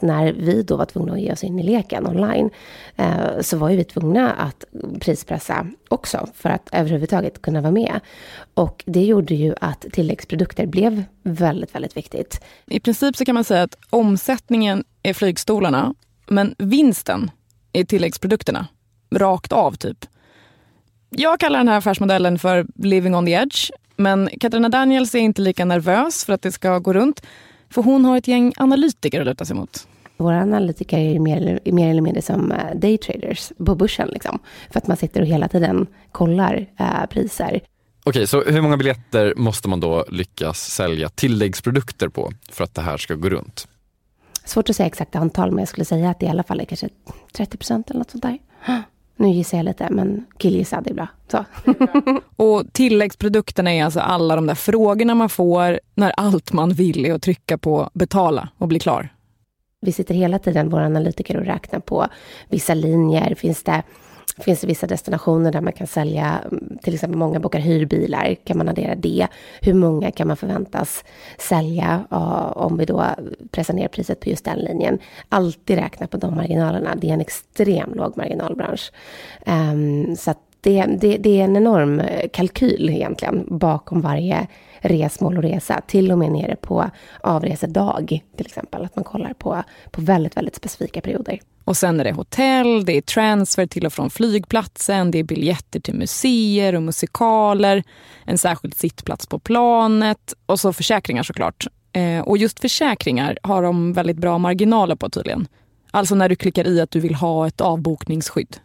när 0.00 0.32
vi 0.32 0.62
då 0.62 0.76
var 0.76 0.84
tvungna 0.84 1.12
att 1.12 1.20
ge 1.20 1.32
oss 1.32 1.44
in 1.44 1.58
i 1.58 1.62
leken 1.62 2.06
online, 2.06 2.50
eh, 2.96 3.40
så 3.40 3.56
var 3.56 3.70
ju 3.70 3.76
vi 3.76 3.84
tvungna 3.84 4.32
att 4.32 4.64
prispressa 5.00 5.66
också 5.88 6.28
för 6.34 6.50
att 6.50 6.68
överhuvudtaget 6.72 7.42
kunna 7.42 7.60
vara 7.60 7.72
med. 7.72 8.00
Och 8.54 8.84
det 8.86 9.04
gjorde 9.04 9.34
ju 9.34 9.54
att 9.60 9.86
tilläggsprodukter 9.92 10.66
blev 10.66 11.04
väldigt, 11.22 11.74
väldigt 11.74 11.96
viktigt. 11.96 12.44
I 12.66 12.80
princip 12.80 13.16
så 13.16 13.24
kan 13.24 13.34
man 13.34 13.44
säga 13.44 13.62
att 13.62 13.78
omsättningen 13.90 14.84
är 15.02 15.14
flygstolarna, 15.14 15.94
men 16.26 16.54
vinsten 16.58 17.30
är 17.72 17.84
tilläggsprodukterna. 17.84 18.66
Rakt 19.10 19.52
av, 19.52 19.72
typ. 19.72 20.06
Jag 21.10 21.40
kallar 21.40 21.58
den 21.58 21.68
här 21.68 21.78
affärsmodellen 21.78 22.38
för 22.38 22.66
living 22.74 23.14
on 23.14 23.26
the 23.26 23.32
edge, 23.32 23.70
men 23.96 24.28
Katarina 24.40 24.68
Daniels 24.68 25.14
är 25.14 25.18
inte 25.18 25.42
lika 25.42 25.64
nervös 25.64 26.24
för 26.24 26.32
att 26.32 26.42
det 26.42 26.52
ska 26.52 26.78
gå 26.78 26.92
runt, 26.92 27.22
för 27.70 27.82
hon 27.82 28.04
har 28.04 28.16
ett 28.18 28.28
gäng 28.28 28.52
analytiker 28.56 29.20
att 29.20 29.26
luta 29.26 29.44
sig 29.44 29.56
mot. 29.56 29.88
Våra 30.16 30.40
analytiker 30.42 30.98
är 30.98 31.18
mer, 31.18 31.36
eller- 31.36 31.72
mer 31.72 31.90
eller 31.90 32.02
mindre 32.02 32.22
som 32.22 32.52
eh, 32.52 32.74
daytraders 32.74 33.52
på 33.66 33.74
börsen. 33.74 34.08
Liksom. 34.08 34.38
För 34.70 34.78
att 34.78 34.86
man 34.86 34.96
sitter 34.96 35.20
och 35.20 35.26
hela 35.26 35.48
tiden 35.48 35.86
kollar 36.12 36.66
eh, 36.78 37.06
priser. 37.10 37.60
Okej, 38.04 38.26
så 38.26 38.42
hur 38.42 38.60
många 38.60 38.76
biljetter 38.76 39.34
måste 39.36 39.68
man 39.68 39.80
då 39.80 40.04
lyckas 40.08 40.58
sälja 40.70 41.08
tilläggsprodukter 41.08 42.08
på 42.08 42.32
för 42.48 42.64
att 42.64 42.74
det 42.74 42.82
här 42.82 42.96
ska 42.96 43.14
gå 43.14 43.28
runt? 43.28 43.68
Svårt 44.44 44.70
att 44.70 44.76
säga 44.76 44.86
exakt 44.86 45.16
antal, 45.16 45.50
men 45.50 45.58
jag 45.58 45.68
skulle 45.68 45.84
säga 45.84 46.10
att 46.10 46.20
det 46.20 46.26
i 46.26 46.28
alla 46.28 46.42
fall 46.42 46.60
är 46.60 46.64
kanske 46.64 46.88
30 47.32 47.56
procent 47.56 47.90
eller 47.90 47.98
något 47.98 48.10
sånt 48.10 48.22
där. 48.22 48.38
Nu 49.16 49.28
gissar 49.28 49.58
jag 49.58 49.64
lite, 49.64 49.88
men 49.90 50.26
killgissad 50.38 50.86
är 50.86 50.94
bra. 50.94 51.08
Så. 51.28 51.44
Och 52.36 52.72
tilläggsprodukterna 52.72 53.72
är 53.72 53.84
alltså 53.84 54.00
alla 54.00 54.36
de 54.36 54.46
där 54.46 54.54
frågorna 54.54 55.14
man 55.14 55.28
får 55.28 55.80
när 55.94 56.12
allt 56.16 56.52
man 56.52 56.70
vill 56.70 57.06
är 57.06 57.14
att 57.14 57.22
trycka 57.22 57.58
på 57.58 57.90
betala 57.94 58.48
och 58.58 58.68
bli 58.68 58.78
klar. 58.78 59.08
Vi 59.80 59.92
sitter 59.92 60.14
hela 60.14 60.38
tiden, 60.38 60.70
våra 60.70 60.86
analytiker, 60.86 61.36
och 61.36 61.44
räknar 61.44 61.80
på 61.80 62.06
vissa 62.48 62.74
linjer. 62.74 63.34
Finns 63.34 63.62
det, 63.62 63.82
finns 64.38 64.60
det 64.60 64.66
vissa 64.66 64.86
destinationer 64.86 65.52
där 65.52 65.60
man 65.60 65.72
kan 65.72 65.86
sälja, 65.86 66.40
mm, 66.50 66.78
till 66.82 66.94
exempel 66.94 67.18
många 67.18 67.40
bokar 67.40 67.58
hyrbilar, 67.58 68.36
kan 68.44 68.58
man 68.58 68.68
addera 68.68 68.94
det? 68.94 69.26
Hur 69.60 69.74
många 69.74 70.10
kan 70.10 70.28
man 70.28 70.36
förväntas 70.36 71.04
sälja 71.38 72.04
om 72.54 72.76
vi 72.76 72.84
då 72.84 73.04
pressar 73.50 73.74
ner 73.74 73.88
priset 73.88 74.20
på 74.20 74.28
just 74.28 74.44
den 74.44 74.58
linjen? 74.58 74.98
Alltid 75.28 75.78
räkna 75.78 76.06
på 76.06 76.16
de 76.16 76.34
marginalerna. 76.34 76.94
Det 76.94 77.08
är 77.08 77.14
en 77.14 77.20
extrem 77.20 77.94
låg 77.94 78.16
marginalbransch. 78.16 78.92
Ehm, 79.46 80.16
så 80.16 80.30
att 80.30 80.38
det, 80.60 80.86
det, 80.86 81.16
det 81.16 81.40
är 81.40 81.44
en 81.44 81.56
enorm 81.56 82.02
kalkyl 82.32 82.90
egentligen 82.90 83.46
bakom 83.58 84.00
varje 84.00 84.46
resmål 84.88 85.36
och 85.36 85.42
resa. 85.42 85.80
Till 85.86 86.12
och 86.12 86.18
med 86.18 86.32
nere 86.32 86.56
på 86.56 86.90
avresedag 87.20 88.20
till 88.36 88.46
exempel. 88.46 88.84
Att 88.84 88.96
man 88.96 89.04
kollar 89.04 89.32
på, 89.32 89.62
på 89.90 90.00
väldigt, 90.00 90.36
väldigt 90.36 90.56
specifika 90.56 91.00
perioder. 91.00 91.40
Och 91.64 91.76
sen 91.76 92.00
är 92.00 92.04
det 92.04 92.12
hotell, 92.12 92.84
det 92.84 92.96
är 92.96 93.00
transfer 93.00 93.66
till 93.66 93.86
och 93.86 93.92
från 93.92 94.10
flygplatsen, 94.10 95.10
det 95.10 95.18
är 95.18 95.24
biljetter 95.24 95.80
till 95.80 95.94
museer 95.94 96.74
och 96.74 96.82
musikaler, 96.82 97.82
en 98.24 98.38
särskild 98.38 98.74
sittplats 98.74 99.26
på 99.26 99.38
planet 99.38 100.34
och 100.46 100.60
så 100.60 100.72
försäkringar 100.72 101.22
såklart. 101.22 101.66
Eh, 101.92 102.20
och 102.20 102.38
just 102.38 102.60
försäkringar 102.60 103.38
har 103.42 103.62
de 103.62 103.92
väldigt 103.92 104.16
bra 104.16 104.38
marginaler 104.38 104.96
på 104.96 105.10
tydligen. 105.10 105.48
Alltså 105.90 106.14
när 106.14 106.28
du 106.28 106.36
klickar 106.36 106.66
i 106.66 106.80
att 106.80 106.90
du 106.90 107.00
vill 107.00 107.14
ha 107.14 107.46
ett 107.46 107.60
avbokningsskydd. 107.60 108.56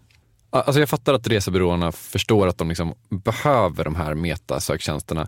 Alltså 0.50 0.80
jag 0.80 0.90
fattar 0.90 1.14
att 1.14 1.28
resebyråerna 1.28 1.92
förstår 1.92 2.48
att 2.48 2.58
de 2.58 2.70
liksom 2.70 2.94
behöver 3.10 3.84
de 3.84 3.96
här 3.96 4.14
metasöktjänsterna. 4.14 5.28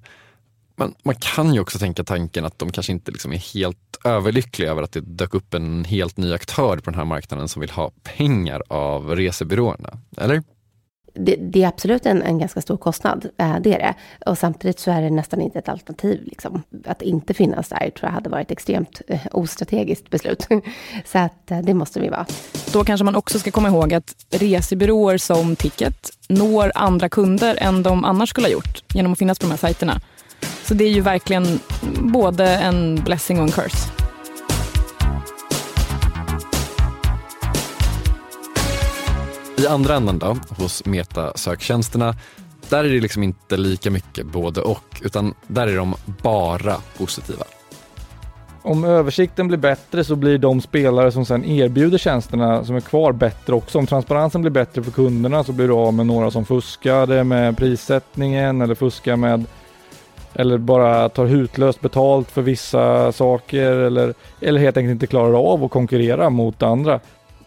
Men 0.75 0.95
man 1.03 1.15
kan 1.15 1.53
ju 1.53 1.59
också 1.59 1.79
tänka 1.79 2.03
tanken 2.03 2.45
att 2.45 2.59
de 2.59 2.71
kanske 2.71 2.91
inte 2.91 3.12
liksom 3.12 3.33
är 3.33 3.38
helt 3.38 3.77
överlyckliga 4.05 4.71
över 4.71 4.83
att 4.83 4.91
det 4.91 5.01
dök 5.01 5.33
upp 5.33 5.53
en 5.53 5.86
helt 5.86 6.17
ny 6.17 6.33
aktör 6.33 6.77
på 6.77 6.91
den 6.91 6.99
här 6.99 7.05
marknaden 7.05 7.47
som 7.47 7.59
vill 7.59 7.69
ha 7.69 7.91
pengar 8.03 8.62
av 8.67 9.15
resebyråerna. 9.15 9.97
Eller? 10.17 10.43
Det, 11.15 11.36
det 11.36 11.63
är 11.63 11.67
absolut 11.67 12.05
en, 12.05 12.21
en 12.21 12.39
ganska 12.39 12.62
stor 12.62 12.77
kostnad, 12.77 13.29
eh, 13.38 13.55
det 13.62 13.73
är 13.73 13.79
det. 13.79 13.93
Och 14.25 14.38
samtidigt 14.38 14.79
så 14.79 14.91
är 14.91 15.01
det 15.01 15.09
nästan 15.09 15.41
inte 15.41 15.59
ett 15.59 15.69
alternativ. 15.69 16.21
Liksom. 16.23 16.63
Att 16.86 17.01
inte 17.01 17.33
finnas 17.33 17.69
där 17.69 17.77
tror 17.77 18.09
jag 18.09 18.09
hade 18.09 18.29
varit 18.29 18.47
ett 18.47 18.51
extremt 18.51 19.01
eh, 19.07 19.21
ostrategiskt 19.31 20.09
beslut. 20.09 20.47
så 21.05 21.17
att 21.17 21.51
eh, 21.51 21.59
det 21.59 21.73
måste 21.73 21.99
vi 21.99 22.09
vara. 22.09 22.25
Då 22.73 22.83
kanske 22.83 23.03
man 23.03 23.15
också 23.15 23.39
ska 23.39 23.51
komma 23.51 23.67
ihåg 23.67 23.93
att 23.93 24.15
resebyråer 24.29 25.17
som 25.17 25.55
Ticket 25.55 26.09
når 26.29 26.71
andra 26.75 27.09
kunder 27.09 27.57
än 27.62 27.83
de 27.83 28.05
annars 28.05 28.29
skulle 28.29 28.47
ha 28.47 28.51
gjort 28.51 28.83
genom 28.93 29.12
att 29.12 29.19
finnas 29.19 29.39
på 29.39 29.45
de 29.45 29.49
här 29.51 29.57
sajterna. 29.57 30.01
Så 30.63 30.73
det 30.73 30.84
är 30.84 30.89
ju 30.89 31.01
verkligen 31.01 31.60
både 31.99 32.47
en 32.47 33.03
blessing 33.03 33.38
och 33.38 33.43
en 33.43 33.51
curse. 33.51 33.89
I 39.58 39.67
andra 39.67 39.95
änden 39.95 40.19
då, 40.19 40.38
hos 40.49 40.86
metasöktjänsterna, 40.86 42.15
där 42.69 42.84
är 42.84 42.89
det 42.89 42.99
liksom 42.99 43.23
inte 43.23 43.58
lika 43.58 43.91
mycket 43.91 44.25
både 44.25 44.62
och, 44.62 45.01
utan 45.01 45.34
där 45.47 45.67
är 45.67 45.77
de 45.77 45.95
bara 46.06 46.75
positiva. 46.97 47.43
Om 48.62 48.84
översikten 48.84 49.47
blir 49.47 49.58
bättre 49.58 50.03
så 50.03 50.15
blir 50.15 50.38
de 50.38 50.62
spelare 50.62 51.12
som 51.12 51.25
sen 51.25 51.45
erbjuder 51.45 51.97
tjänsterna 51.97 52.65
som 52.65 52.75
är 52.75 52.82
kvar 52.82 53.12
bättre 53.12 53.56
också. 53.56 53.77
Om 53.77 53.88
transparensen 53.88 54.41
blir 54.41 54.51
bättre 54.51 54.84
för 54.84 54.91
kunderna 54.91 55.43
så 55.43 55.51
blir 55.51 55.67
du 55.67 55.73
av 55.73 55.93
med 55.93 56.06
några 56.06 56.32
som 56.32 56.45
fuskade 56.45 57.23
med 57.23 57.58
prissättningen 57.58 58.62
eller 58.62 58.75
fuskar 58.75 59.15
med 59.15 59.45
eller 60.35 60.57
bara 60.57 61.09
tar 61.09 61.25
hutlöst 61.25 61.81
betalt 61.81 62.31
för 62.31 62.41
vissa 62.41 63.11
saker 63.11 63.71
eller, 63.71 64.13
eller 64.41 64.59
helt 64.59 64.77
enkelt 64.77 64.91
inte 64.91 65.07
klarar 65.07 65.53
av 65.53 65.63
att 65.63 65.71
konkurrera 65.71 66.29
mot 66.29 66.63
andra. 66.63 66.99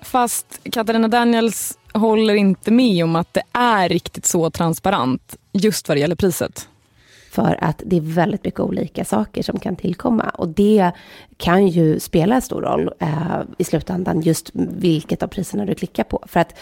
Fast 0.02 0.60
Katarina 0.72 1.08
Daniels 1.08 1.78
håller 1.94 2.34
inte 2.34 2.70
med 2.70 3.04
om 3.04 3.16
att 3.16 3.34
det 3.34 3.42
är 3.52 3.88
riktigt 3.88 4.26
så 4.26 4.50
transparent 4.50 5.36
just 5.52 5.88
vad 5.88 5.96
det 5.96 6.00
gäller 6.00 6.16
priset. 6.16 6.68
För 7.30 7.64
att 7.64 7.82
det 7.86 7.96
är 7.96 8.00
väldigt 8.00 8.44
mycket 8.44 8.60
olika 8.60 9.04
saker 9.04 9.42
som 9.42 9.58
kan 9.58 9.76
tillkomma. 9.76 10.28
Och 10.34 10.48
det 10.48 10.90
kan 11.36 11.68
ju 11.68 12.00
spela 12.00 12.34
en 12.34 12.42
stor 12.42 12.62
roll 12.62 12.90
eh, 12.98 13.40
i 13.58 13.64
slutändan, 13.64 14.20
just 14.20 14.50
vilket 14.54 15.22
av 15.22 15.26
priserna 15.26 15.64
du 15.64 15.74
klickar 15.74 16.04
på. 16.04 16.24
För 16.26 16.40
att 16.40 16.54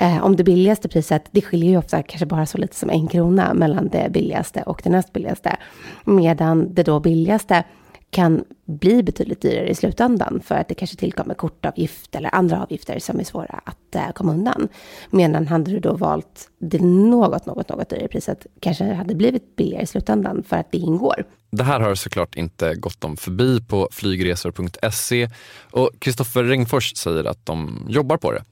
eh, 0.00 0.24
om 0.24 0.36
det 0.36 0.44
billigaste 0.44 0.88
priset, 0.88 1.28
det 1.30 1.42
skiljer 1.42 1.70
ju 1.70 1.76
ofta 1.76 2.02
kanske 2.02 2.26
bara 2.26 2.46
så 2.46 2.58
lite 2.58 2.76
som 2.76 2.90
en 2.90 3.06
krona 3.08 3.54
mellan 3.54 3.88
det 3.88 4.12
billigaste 4.12 4.62
och 4.62 4.80
det 4.84 4.90
näst 4.90 5.12
billigaste. 5.12 5.56
Medan 6.04 6.74
det 6.74 6.82
då 6.82 7.00
billigaste 7.00 7.64
kan 8.10 8.44
bli 8.66 9.02
betydligt 9.02 9.42
dyrare 9.42 9.68
i 9.68 9.74
slutändan 9.74 10.40
för 10.44 10.54
att 10.54 10.68
det 10.68 10.74
kanske 10.74 10.96
tillkommer 10.96 11.34
kortavgift 11.34 12.14
eller 12.14 12.34
andra 12.34 12.62
avgifter 12.62 12.98
som 12.98 13.20
är 13.20 13.24
svåra 13.24 13.60
att 13.64 13.94
eh, 13.94 14.12
komma 14.14 14.32
undan. 14.32 14.68
Medan 15.10 15.46
hade 15.46 15.70
du 15.70 15.80
då 15.80 15.92
valt 15.92 16.50
det 16.58 16.82
något, 16.82 17.46
något, 17.46 17.68
något 17.68 17.88
dyrare 17.88 18.08
priset 18.08 18.46
kanske 18.60 18.84
det 18.84 18.94
hade 18.94 19.14
blivit 19.14 19.56
billigare 19.56 19.82
i 19.82 19.86
slutändan 19.86 20.42
för 20.42 20.56
att 20.56 20.72
det 20.72 20.78
ingår. 20.78 21.24
Det 21.50 21.64
här 21.64 21.80
har 21.80 21.94
såklart 21.94 22.36
inte 22.36 22.74
gått 22.74 23.00
dem 23.00 23.16
förbi 23.16 23.60
på 23.60 23.88
flygresor.se 23.92 25.28
och 25.70 25.90
Kristoffer 25.98 26.44
Ringfors 26.44 26.96
säger 26.96 27.24
att 27.24 27.46
de 27.46 27.86
jobbar 27.88 28.16
på 28.16 28.32
det. 28.32 28.44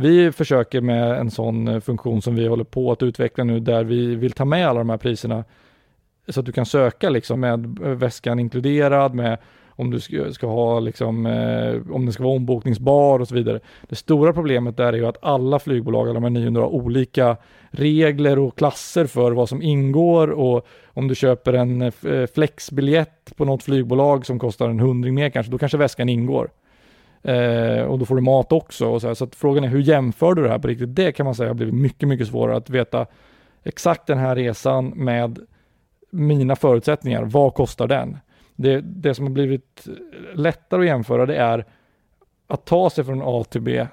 Vi 0.00 0.32
försöker 0.32 0.80
med 0.80 1.18
en 1.18 1.30
sån 1.30 1.68
eh, 1.68 1.80
funktion 1.80 2.22
som 2.22 2.34
vi 2.34 2.46
håller 2.46 2.64
på 2.64 2.92
att 2.92 3.02
utveckla 3.02 3.44
nu 3.44 3.60
där 3.60 3.84
vi 3.84 4.14
vill 4.14 4.32
ta 4.32 4.44
med 4.44 4.68
alla 4.68 4.78
de 4.78 4.90
här 4.90 4.96
priserna 4.96 5.44
så 6.28 6.40
att 6.40 6.46
du 6.46 6.52
kan 6.52 6.66
söka 6.66 7.10
liksom 7.10 7.40
med 7.40 7.78
eh, 7.84 7.88
väskan 7.88 8.38
inkluderad, 8.38 9.14
med 9.14 9.38
om 9.68 9.90
du 9.90 10.00
ska, 10.32 10.46
ha 10.46 10.80
liksom, 10.80 11.26
eh, 11.26 11.94
om 11.94 12.04
den 12.04 12.12
ska 12.12 12.22
vara 12.22 12.36
ombokningsbar 12.36 13.20
och 13.20 13.28
så 13.28 13.34
vidare. 13.34 13.60
Det 13.88 13.96
stora 13.96 14.32
problemet 14.32 14.76
där 14.76 14.92
är 14.92 14.96
ju 14.96 15.06
att 15.06 15.24
alla 15.24 15.58
flygbolag, 15.58 16.08
alla 16.08 16.14
de 16.14 16.22
här 16.22 16.30
900 16.30 16.62
har 16.62 16.68
olika 16.68 17.36
regler 17.70 18.38
och 18.38 18.58
klasser 18.58 19.06
för 19.06 19.32
vad 19.32 19.48
som 19.48 19.62
ingår 19.62 20.30
och 20.30 20.66
om 20.86 21.08
du 21.08 21.14
köper 21.14 21.52
en 21.52 21.82
eh, 21.82 22.26
flexbiljett 22.34 23.36
på 23.36 23.44
något 23.44 23.62
flygbolag 23.62 24.26
som 24.26 24.38
kostar 24.38 24.68
en 24.68 24.80
hundring 24.80 25.14
mer 25.14 25.30
kanske, 25.30 25.52
då 25.52 25.58
kanske 25.58 25.78
väskan 25.78 26.08
ingår. 26.08 26.50
Eh, 27.22 27.82
och 27.82 27.98
då 27.98 28.06
får 28.06 28.14
du 28.14 28.22
mat 28.22 28.52
också. 28.52 28.86
Och 28.86 29.00
så, 29.00 29.06
här. 29.06 29.14
så 29.14 29.24
att 29.24 29.34
frågan 29.34 29.64
är 29.64 29.68
hur 29.68 29.80
jämför 29.80 30.34
du 30.34 30.42
det 30.42 30.48
här 30.48 30.58
på 30.58 30.68
riktigt? 30.68 30.94
Det 30.94 31.12
kan 31.12 31.24
man 31.24 31.34
säga 31.34 31.48
har 31.48 31.54
blivit 31.54 31.74
mycket, 31.74 32.08
mycket 32.08 32.28
svårare 32.28 32.56
att 32.56 32.70
veta 32.70 33.06
exakt 33.64 34.06
den 34.06 34.18
här 34.18 34.36
resan 34.36 34.88
med 34.88 35.38
mina 36.10 36.56
förutsättningar, 36.56 37.22
vad 37.22 37.54
kostar 37.54 37.88
den? 37.88 38.18
Det, 38.56 38.80
det 38.80 39.14
som 39.14 39.26
har 39.26 39.32
blivit 39.32 39.88
lättare 40.34 40.80
att 40.80 40.86
jämföra 40.86 41.26
det 41.26 41.36
är 41.36 41.64
att 42.46 42.64
ta 42.64 42.90
sig 42.90 43.04
från 43.04 43.22
A 43.24 43.44
till 43.50 43.60
B. 43.60 43.86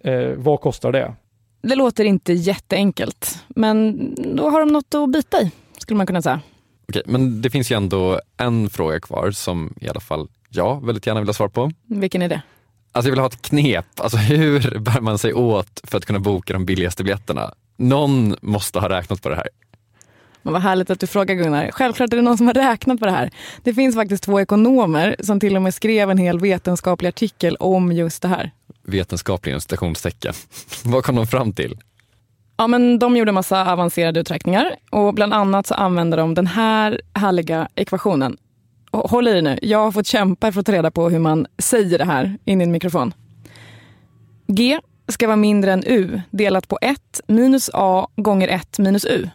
Eh, 0.00 0.30
vad 0.36 0.60
kostar 0.60 0.92
det? 0.92 1.14
Det 1.62 1.74
låter 1.74 2.04
inte 2.04 2.32
jätteenkelt, 2.32 3.44
men 3.48 4.08
då 4.36 4.50
har 4.50 4.60
de 4.60 4.68
något 4.68 4.94
att 4.94 5.12
bita 5.12 5.42
i, 5.42 5.50
skulle 5.78 5.96
man 5.96 6.06
kunna 6.06 6.22
säga. 6.22 6.40
Okej, 6.88 7.02
men 7.06 7.42
det 7.42 7.50
finns 7.50 7.72
ju 7.72 7.76
ändå 7.76 8.20
en 8.36 8.70
fråga 8.70 9.00
kvar 9.00 9.30
som 9.30 9.74
i 9.80 9.88
alla 9.88 10.00
fall 10.00 10.28
jag 10.56 10.86
väldigt 10.86 11.06
gärna 11.06 11.20
vill 11.20 11.28
ha 11.28 11.34
svar 11.34 11.48
på. 11.48 11.70
Vilken 11.86 12.22
är 12.22 12.28
det? 12.28 12.42
Alltså 12.92 13.08
jag 13.08 13.12
vill 13.12 13.20
ha 13.20 13.26
ett 13.26 13.42
knep. 13.42 13.86
Alltså 14.00 14.16
hur 14.16 14.78
bär 14.78 15.00
man 15.00 15.18
sig 15.18 15.34
åt 15.34 15.80
för 15.84 15.98
att 15.98 16.04
kunna 16.04 16.18
boka 16.18 16.52
de 16.52 16.64
billigaste 16.64 17.04
biljetterna? 17.04 17.54
Någon 17.76 18.36
måste 18.42 18.78
ha 18.78 18.88
räknat 18.88 19.22
på 19.22 19.28
det 19.28 19.36
här. 19.36 19.48
Men 20.42 20.52
vad 20.52 20.62
härligt 20.62 20.90
att 20.90 21.00
du 21.00 21.06
frågar 21.06 21.34
Gunnar. 21.34 21.70
Självklart 21.72 22.12
är 22.12 22.16
det 22.16 22.22
någon 22.22 22.38
som 22.38 22.46
har 22.46 22.54
räknat 22.54 22.98
på 22.98 23.04
det 23.04 23.10
här. 23.10 23.30
Det 23.62 23.74
finns 23.74 23.94
faktiskt 23.94 24.24
två 24.24 24.40
ekonomer 24.40 25.16
som 25.20 25.40
till 25.40 25.56
och 25.56 25.62
med 25.62 25.74
skrev 25.74 26.10
en 26.10 26.18
hel 26.18 26.40
vetenskaplig 26.40 27.08
artikel 27.08 27.56
om 27.56 27.92
just 27.92 28.22
det 28.22 28.28
här. 28.28 28.50
Vetenskaplig 28.82 29.62
citationstecken. 29.62 30.34
vad 30.84 31.04
kom 31.04 31.16
de 31.16 31.26
fram 31.26 31.52
till? 31.52 31.78
Ja, 32.56 32.66
men 32.66 32.98
de 32.98 33.16
gjorde 33.16 33.32
massa 33.32 33.72
avancerade 33.72 34.20
uträkningar 34.20 34.76
och 34.90 35.14
bland 35.14 35.34
annat 35.34 35.66
så 35.66 35.74
använde 35.74 36.16
de 36.16 36.34
den 36.34 36.46
här 36.46 37.00
härliga 37.14 37.68
ekvationen. 37.74 38.36
Håll 38.94 39.28
i 39.28 39.32
dig 39.32 39.42
nu, 39.42 39.58
jag 39.62 39.78
har 39.78 39.92
fått 39.92 40.06
kämpa 40.06 40.52
för 40.52 40.60
att 40.60 40.66
ta 40.66 40.72
reda 40.72 40.90
på 40.90 41.08
hur 41.08 41.18
man 41.18 41.46
säger 41.58 41.98
det 41.98 42.04
här 42.04 42.38
in 42.44 42.60
i 42.60 42.64
en 42.64 42.72
mikrofon. 42.72 43.14
G 44.46 44.80
ska 45.08 45.26
vara 45.26 45.36
mindre 45.36 45.72
än 45.72 45.84
U 45.84 46.20
delat 46.30 46.68
på 46.68 46.78
1 46.82 47.20
minus 47.26 47.70
A 47.72 48.08
gånger 48.16 48.48
1 48.48 48.78
minus 48.78 49.04
U. 49.04 49.28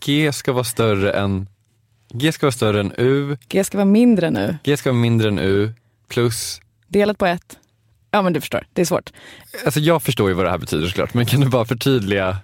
G 0.00 0.32
ska 0.32 0.52
vara 0.52 0.64
större 0.64 1.12
än 1.12 1.48
G 2.12 2.32
ska 2.32 2.46
vara 2.46 2.52
större 2.52 2.80
än 2.80 2.92
U. 2.96 3.36
G 3.48 3.64
ska 3.64 3.78
vara 3.78 3.84
mindre 3.84 4.26
än 4.26 4.36
U. 4.36 4.56
G 4.64 4.76
ska 4.76 4.90
vara 4.90 5.00
mindre 5.00 5.28
än 5.28 5.38
U 5.38 5.72
plus 6.08 6.60
Delat 6.88 7.18
på 7.18 7.26
1. 7.26 7.58
Ja 8.10 8.22
men 8.22 8.32
du 8.32 8.40
förstår, 8.40 8.66
det 8.72 8.80
är 8.80 8.86
svårt. 8.86 9.12
Alltså 9.64 9.80
jag 9.80 10.02
förstår 10.02 10.28
ju 10.28 10.34
vad 10.34 10.46
det 10.46 10.50
här 10.50 10.58
betyder 10.58 10.86
såklart, 10.86 11.14
men 11.14 11.26
kan 11.26 11.40
du 11.40 11.48
bara 11.48 11.64
förtydliga? 11.64 12.36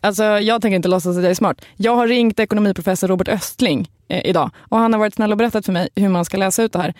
Alltså 0.00 0.24
jag 0.24 0.62
tänker 0.62 0.76
inte 0.76 0.88
låtsas 0.88 1.16
att 1.16 1.22
jag 1.22 1.30
är 1.30 1.34
smart. 1.34 1.64
Jag 1.76 1.96
har 1.96 2.06
ringt 2.06 2.40
ekonomiprofessor 2.40 3.08
Robert 3.08 3.28
Östling 3.28 3.90
eh, 4.08 4.26
idag 4.26 4.50
och 4.58 4.78
han 4.78 4.92
har 4.92 5.00
varit 5.00 5.14
snäll 5.14 5.32
och 5.32 5.38
berättat 5.38 5.66
för 5.66 5.72
mig 5.72 5.88
hur 5.94 6.08
man 6.08 6.24
ska 6.24 6.36
läsa 6.36 6.62
ut 6.62 6.72
det 6.72 6.78
här. 6.78 6.94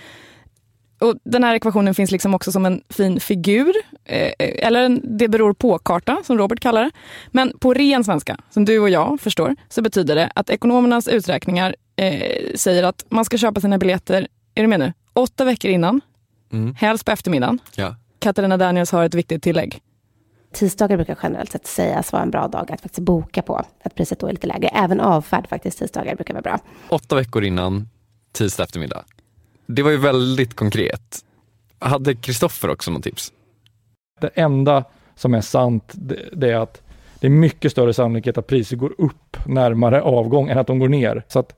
Och 1.00 1.14
Den 1.24 1.44
här 1.44 1.54
ekvationen 1.54 1.94
finns 1.94 2.10
liksom 2.10 2.34
också 2.34 2.52
som 2.52 2.66
en 2.66 2.82
fin 2.88 3.20
figur, 3.20 3.72
eh, 4.04 4.32
eller 4.38 4.82
en 4.82 5.18
det 5.18 5.28
beror 5.28 5.54
på-karta 5.54 6.18
som 6.24 6.38
Robert 6.38 6.60
kallar 6.60 6.84
det. 6.84 6.90
Men 7.28 7.52
på 7.58 7.74
ren 7.74 8.04
svenska, 8.04 8.36
som 8.50 8.64
du 8.64 8.78
och 8.78 8.90
jag 8.90 9.20
förstår, 9.20 9.56
så 9.68 9.82
betyder 9.82 10.14
det 10.14 10.32
att 10.34 10.50
ekonomernas 10.50 11.08
uträkningar 11.08 11.76
eh, 11.96 12.54
säger 12.54 12.82
att 12.82 13.04
man 13.08 13.24
ska 13.24 13.38
köpa 13.38 13.60
sina 13.60 13.78
biljetter, 13.78 14.28
är 14.54 14.62
du 14.62 14.68
med 14.68 14.80
nu, 14.80 14.92
åtta 15.12 15.44
veckor 15.44 15.70
innan, 15.70 16.00
mm. 16.52 16.74
helst 16.74 17.04
på 17.04 17.10
eftermiddagen. 17.10 17.58
Ja. 17.74 17.96
Katarina 18.18 18.56
Daniels 18.56 18.92
har 18.92 19.04
ett 19.04 19.14
viktigt 19.14 19.42
tillägg. 19.42 19.80
Tisdagar 20.52 20.96
brukar 20.96 21.18
generellt 21.22 21.52
sett 21.52 21.66
sägas 21.66 22.12
vara 22.12 22.22
en 22.22 22.30
bra 22.30 22.48
dag 22.48 22.72
att 22.72 22.80
faktiskt 22.80 22.98
boka 23.06 23.42
på. 23.42 23.64
Att 23.82 23.94
priset 23.94 24.18
då 24.18 24.26
är 24.26 24.32
lite 24.32 24.46
lägre. 24.46 24.68
Även 24.68 25.00
avfärd 25.00 25.48
faktiskt 25.48 25.78
tisdagar 25.78 26.14
brukar 26.14 26.34
vara 26.34 26.42
bra. 26.42 26.58
Åtta 26.88 27.16
veckor 27.16 27.44
innan, 27.44 27.88
tisdag 28.32 28.64
eftermiddag. 28.64 29.04
Det 29.66 29.82
var 29.82 29.90
ju 29.90 29.96
väldigt 29.96 30.54
konkret. 30.54 31.24
Hade 31.78 32.14
Kristoffer 32.14 32.70
också 32.70 32.90
något 32.90 33.02
tips? 33.02 33.32
Det 34.20 34.28
enda 34.34 34.84
som 35.14 35.34
är 35.34 35.40
sant, 35.40 35.92
det, 35.92 36.28
det, 36.32 36.50
är 36.50 36.56
att 36.56 36.82
det 37.20 37.26
är 37.26 37.30
mycket 37.30 37.72
större 37.72 37.94
sannolikhet 37.94 38.38
att 38.38 38.46
priser 38.46 38.76
går 38.76 38.94
upp 38.98 39.36
närmare 39.46 40.02
avgång 40.02 40.48
än 40.48 40.58
att 40.58 40.66
de 40.66 40.78
går 40.78 40.88
ner. 40.88 41.22
Så 41.28 41.38
att 41.38 41.56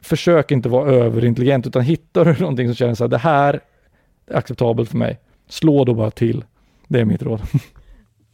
försök 0.00 0.50
inte 0.50 0.68
vara 0.68 0.90
överintelligent, 0.90 1.66
utan 1.66 1.82
hittar 1.82 2.24
du 2.24 2.32
någonting 2.40 2.68
som 2.68 2.74
känns 2.74 3.00
att 3.00 3.10
det 3.10 3.18
här 3.18 3.60
är 4.26 4.36
acceptabelt 4.36 4.90
för 4.90 4.96
mig, 4.96 5.18
slå 5.48 5.84
då 5.84 5.94
bara 5.94 6.10
till. 6.10 6.44
Det 6.88 7.00
är 7.00 7.04
mitt 7.04 7.22
råd. 7.22 7.40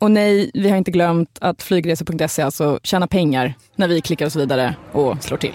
Och 0.04 0.10
nej, 0.10 0.50
vi 0.54 0.70
har 0.70 0.76
inte 0.76 0.90
glömt 0.90 1.38
att 1.40 1.62
flygresor.se 1.62 2.42
alltså 2.42 2.80
tjänar 2.82 3.06
pengar 3.06 3.54
när 3.76 3.88
vi 3.88 4.00
klickar 4.00 4.26
oss 4.26 4.36
vidare 4.36 4.76
och 4.92 5.22
slår 5.22 5.38
till. 5.38 5.54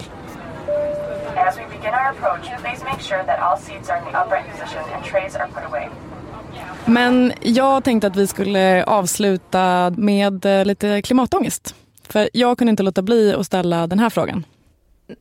As 1.36 1.56
we 1.56 1.62
begin 1.78 1.94
our 1.94 2.10
approach, 2.10 2.60
please 2.62 2.84
make 2.84 3.02
sure 3.02 3.24
that 3.26 3.38
all 3.40 3.58
seats 3.58 3.90
are 3.90 3.98
in 3.98 4.04
the 4.04 4.10
upright 4.10 4.44
position 4.52 4.94
and 4.94 5.04
trays 5.04 5.36
are 5.36 5.46
put 5.46 5.64
away. 5.68 5.88
Men 6.86 7.32
jag 7.40 7.84
tänkte 7.84 8.06
att 8.06 8.16
vi 8.16 8.26
skulle 8.26 8.84
avsluta 8.84 9.92
med 9.96 10.44
eh, 10.44 10.64
lite 10.64 11.02
klimatångest. 11.02 11.74
För 12.08 12.30
jag 12.32 12.58
kunde 12.58 12.70
inte 12.70 12.82
låta 12.82 13.02
bli 13.02 13.34
att 13.34 13.46
ställa 13.46 13.86
den 13.86 13.98
här 13.98 14.10
frågan. 14.10 14.44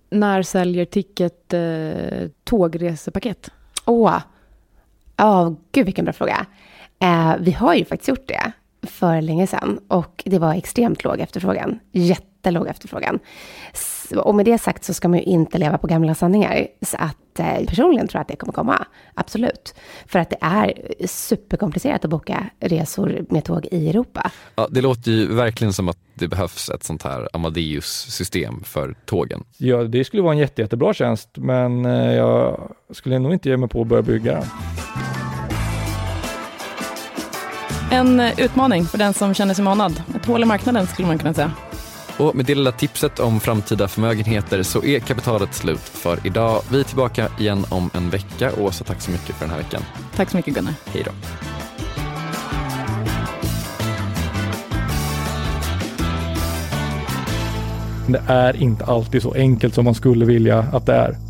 När 0.10 0.44
säljer 0.44 0.86
Ticket 0.86 1.54
eh, 1.54 2.30
tågresepaket? 2.44 3.50
Åh, 3.86 4.18
oh. 5.18 5.26
oh, 5.26 5.54
gud 5.72 5.86
vilken 5.86 6.06
bra 6.06 6.14
fråga. 6.14 6.46
Eh, 7.00 7.34
vi 7.40 7.52
har 7.52 7.74
ju 7.74 7.86
faktiskt 7.86 8.10
gjort 8.10 8.28
det 8.28 8.52
för 8.82 9.22
länge 9.22 9.48
sedan 9.48 9.80
och 9.88 10.24
det 10.26 10.40
var 10.40 10.54
extremt 10.54 11.04
låg 11.04 11.20
efterfrågan. 11.20 11.80
Jättelåg 11.92 12.68
efterfrågan. 12.68 13.20
Och 14.16 14.36
med 14.36 14.46
det 14.46 14.58
sagt 14.58 14.84
så 14.84 14.94
ska 14.94 15.08
man 15.08 15.20
ju 15.20 15.26
inte 15.26 15.58
leva 15.58 15.78
på 15.78 15.88
gamla 15.88 16.16
sanningar. 16.16 16.68
Så 16.82 16.98
att 16.98 17.40
eh, 17.40 17.66
personligen 17.68 18.08
tror 18.08 18.20
jag 18.20 18.22
att 18.22 18.28
det 18.28 18.36
kommer 18.36 18.54
komma. 18.54 18.86
Absolut. 19.14 19.76
För 20.08 20.20
att 20.20 20.30
det 20.30 20.38
är 20.42 20.74
superkomplicerat 21.08 22.06
att 22.06 22.12
boka 22.12 22.50
resor 22.60 23.26
med 23.30 23.44
tåg 23.44 23.68
i 23.72 23.90
Europa. 23.90 24.32
Ja, 24.56 24.68
det 24.72 24.82
låter 24.82 25.12
ju 25.12 25.34
verkligen 25.34 25.74
som 25.74 25.90
att 25.90 25.98
det 26.14 26.28
behövs 26.28 26.70
ett 26.70 26.84
sånt 26.84 27.04
här 27.04 27.30
Amadeus-system 27.34 28.64
för 28.64 28.96
tågen. 29.06 29.44
Ja, 29.58 29.84
det 29.84 30.04
skulle 30.04 30.24
vara 30.24 30.34
en 30.34 30.40
jätte, 30.40 30.62
jättebra 30.62 30.94
tjänst, 30.94 31.30
men 31.34 31.86
eh, 31.86 32.14
jag 32.14 32.72
skulle 32.92 33.20
nog 33.20 33.34
inte 33.34 33.50
ge 33.50 33.58
mig 33.58 33.70
på 33.70 33.82
att 33.82 33.88
börja 33.88 34.02
bygga 34.02 34.34
den. 34.34 34.44
En 37.92 38.20
utmaning 38.38 38.86
för 38.86 38.98
den 38.98 39.14
som 39.14 39.34
känner 39.34 39.54
sig 39.54 39.64
manad. 39.64 40.04
Ett 40.16 40.26
hål 40.26 40.42
i 40.42 40.46
marknaden 40.46 40.88
skulle 40.88 41.08
man 41.08 41.18
kunna 41.18 41.34
säga. 41.34 41.52
Och 42.18 42.36
med 42.36 42.46
det 42.46 42.56
lilla 42.56 42.72
tipset 42.72 43.20
om 43.20 43.40
framtida 43.40 43.88
förmögenheter 43.88 44.64
så 44.64 44.84
är 44.84 45.00
kapitalet 45.00 45.54
slut 45.54 45.80
för 45.80 46.20
idag. 46.24 46.62
Vi 46.72 46.80
är 46.80 46.84
tillbaka 46.84 47.30
igen 47.40 47.66
om 47.70 47.90
en 47.94 48.10
vecka. 48.10 48.52
Åsa, 48.58 48.84
tack 48.84 49.02
så 49.02 49.12
mycket 49.12 49.36
för 49.36 49.46
den 49.46 49.50
här 49.50 49.58
veckan. 49.58 49.82
Tack 50.16 50.30
så 50.30 50.38
mycket 50.38 50.54
Gunnar. 50.54 50.74
Hej 50.86 51.04
då. 51.06 51.12
Det 58.08 58.24
är 58.28 58.56
inte 58.56 58.86
alltid 58.86 59.22
så 59.22 59.34
enkelt 59.34 59.76
som 59.76 59.86
man 59.86 59.96
skulle 59.96 60.26
vilja 60.26 60.58
att 60.60 60.86
det 60.86 60.94
är. 60.94 61.29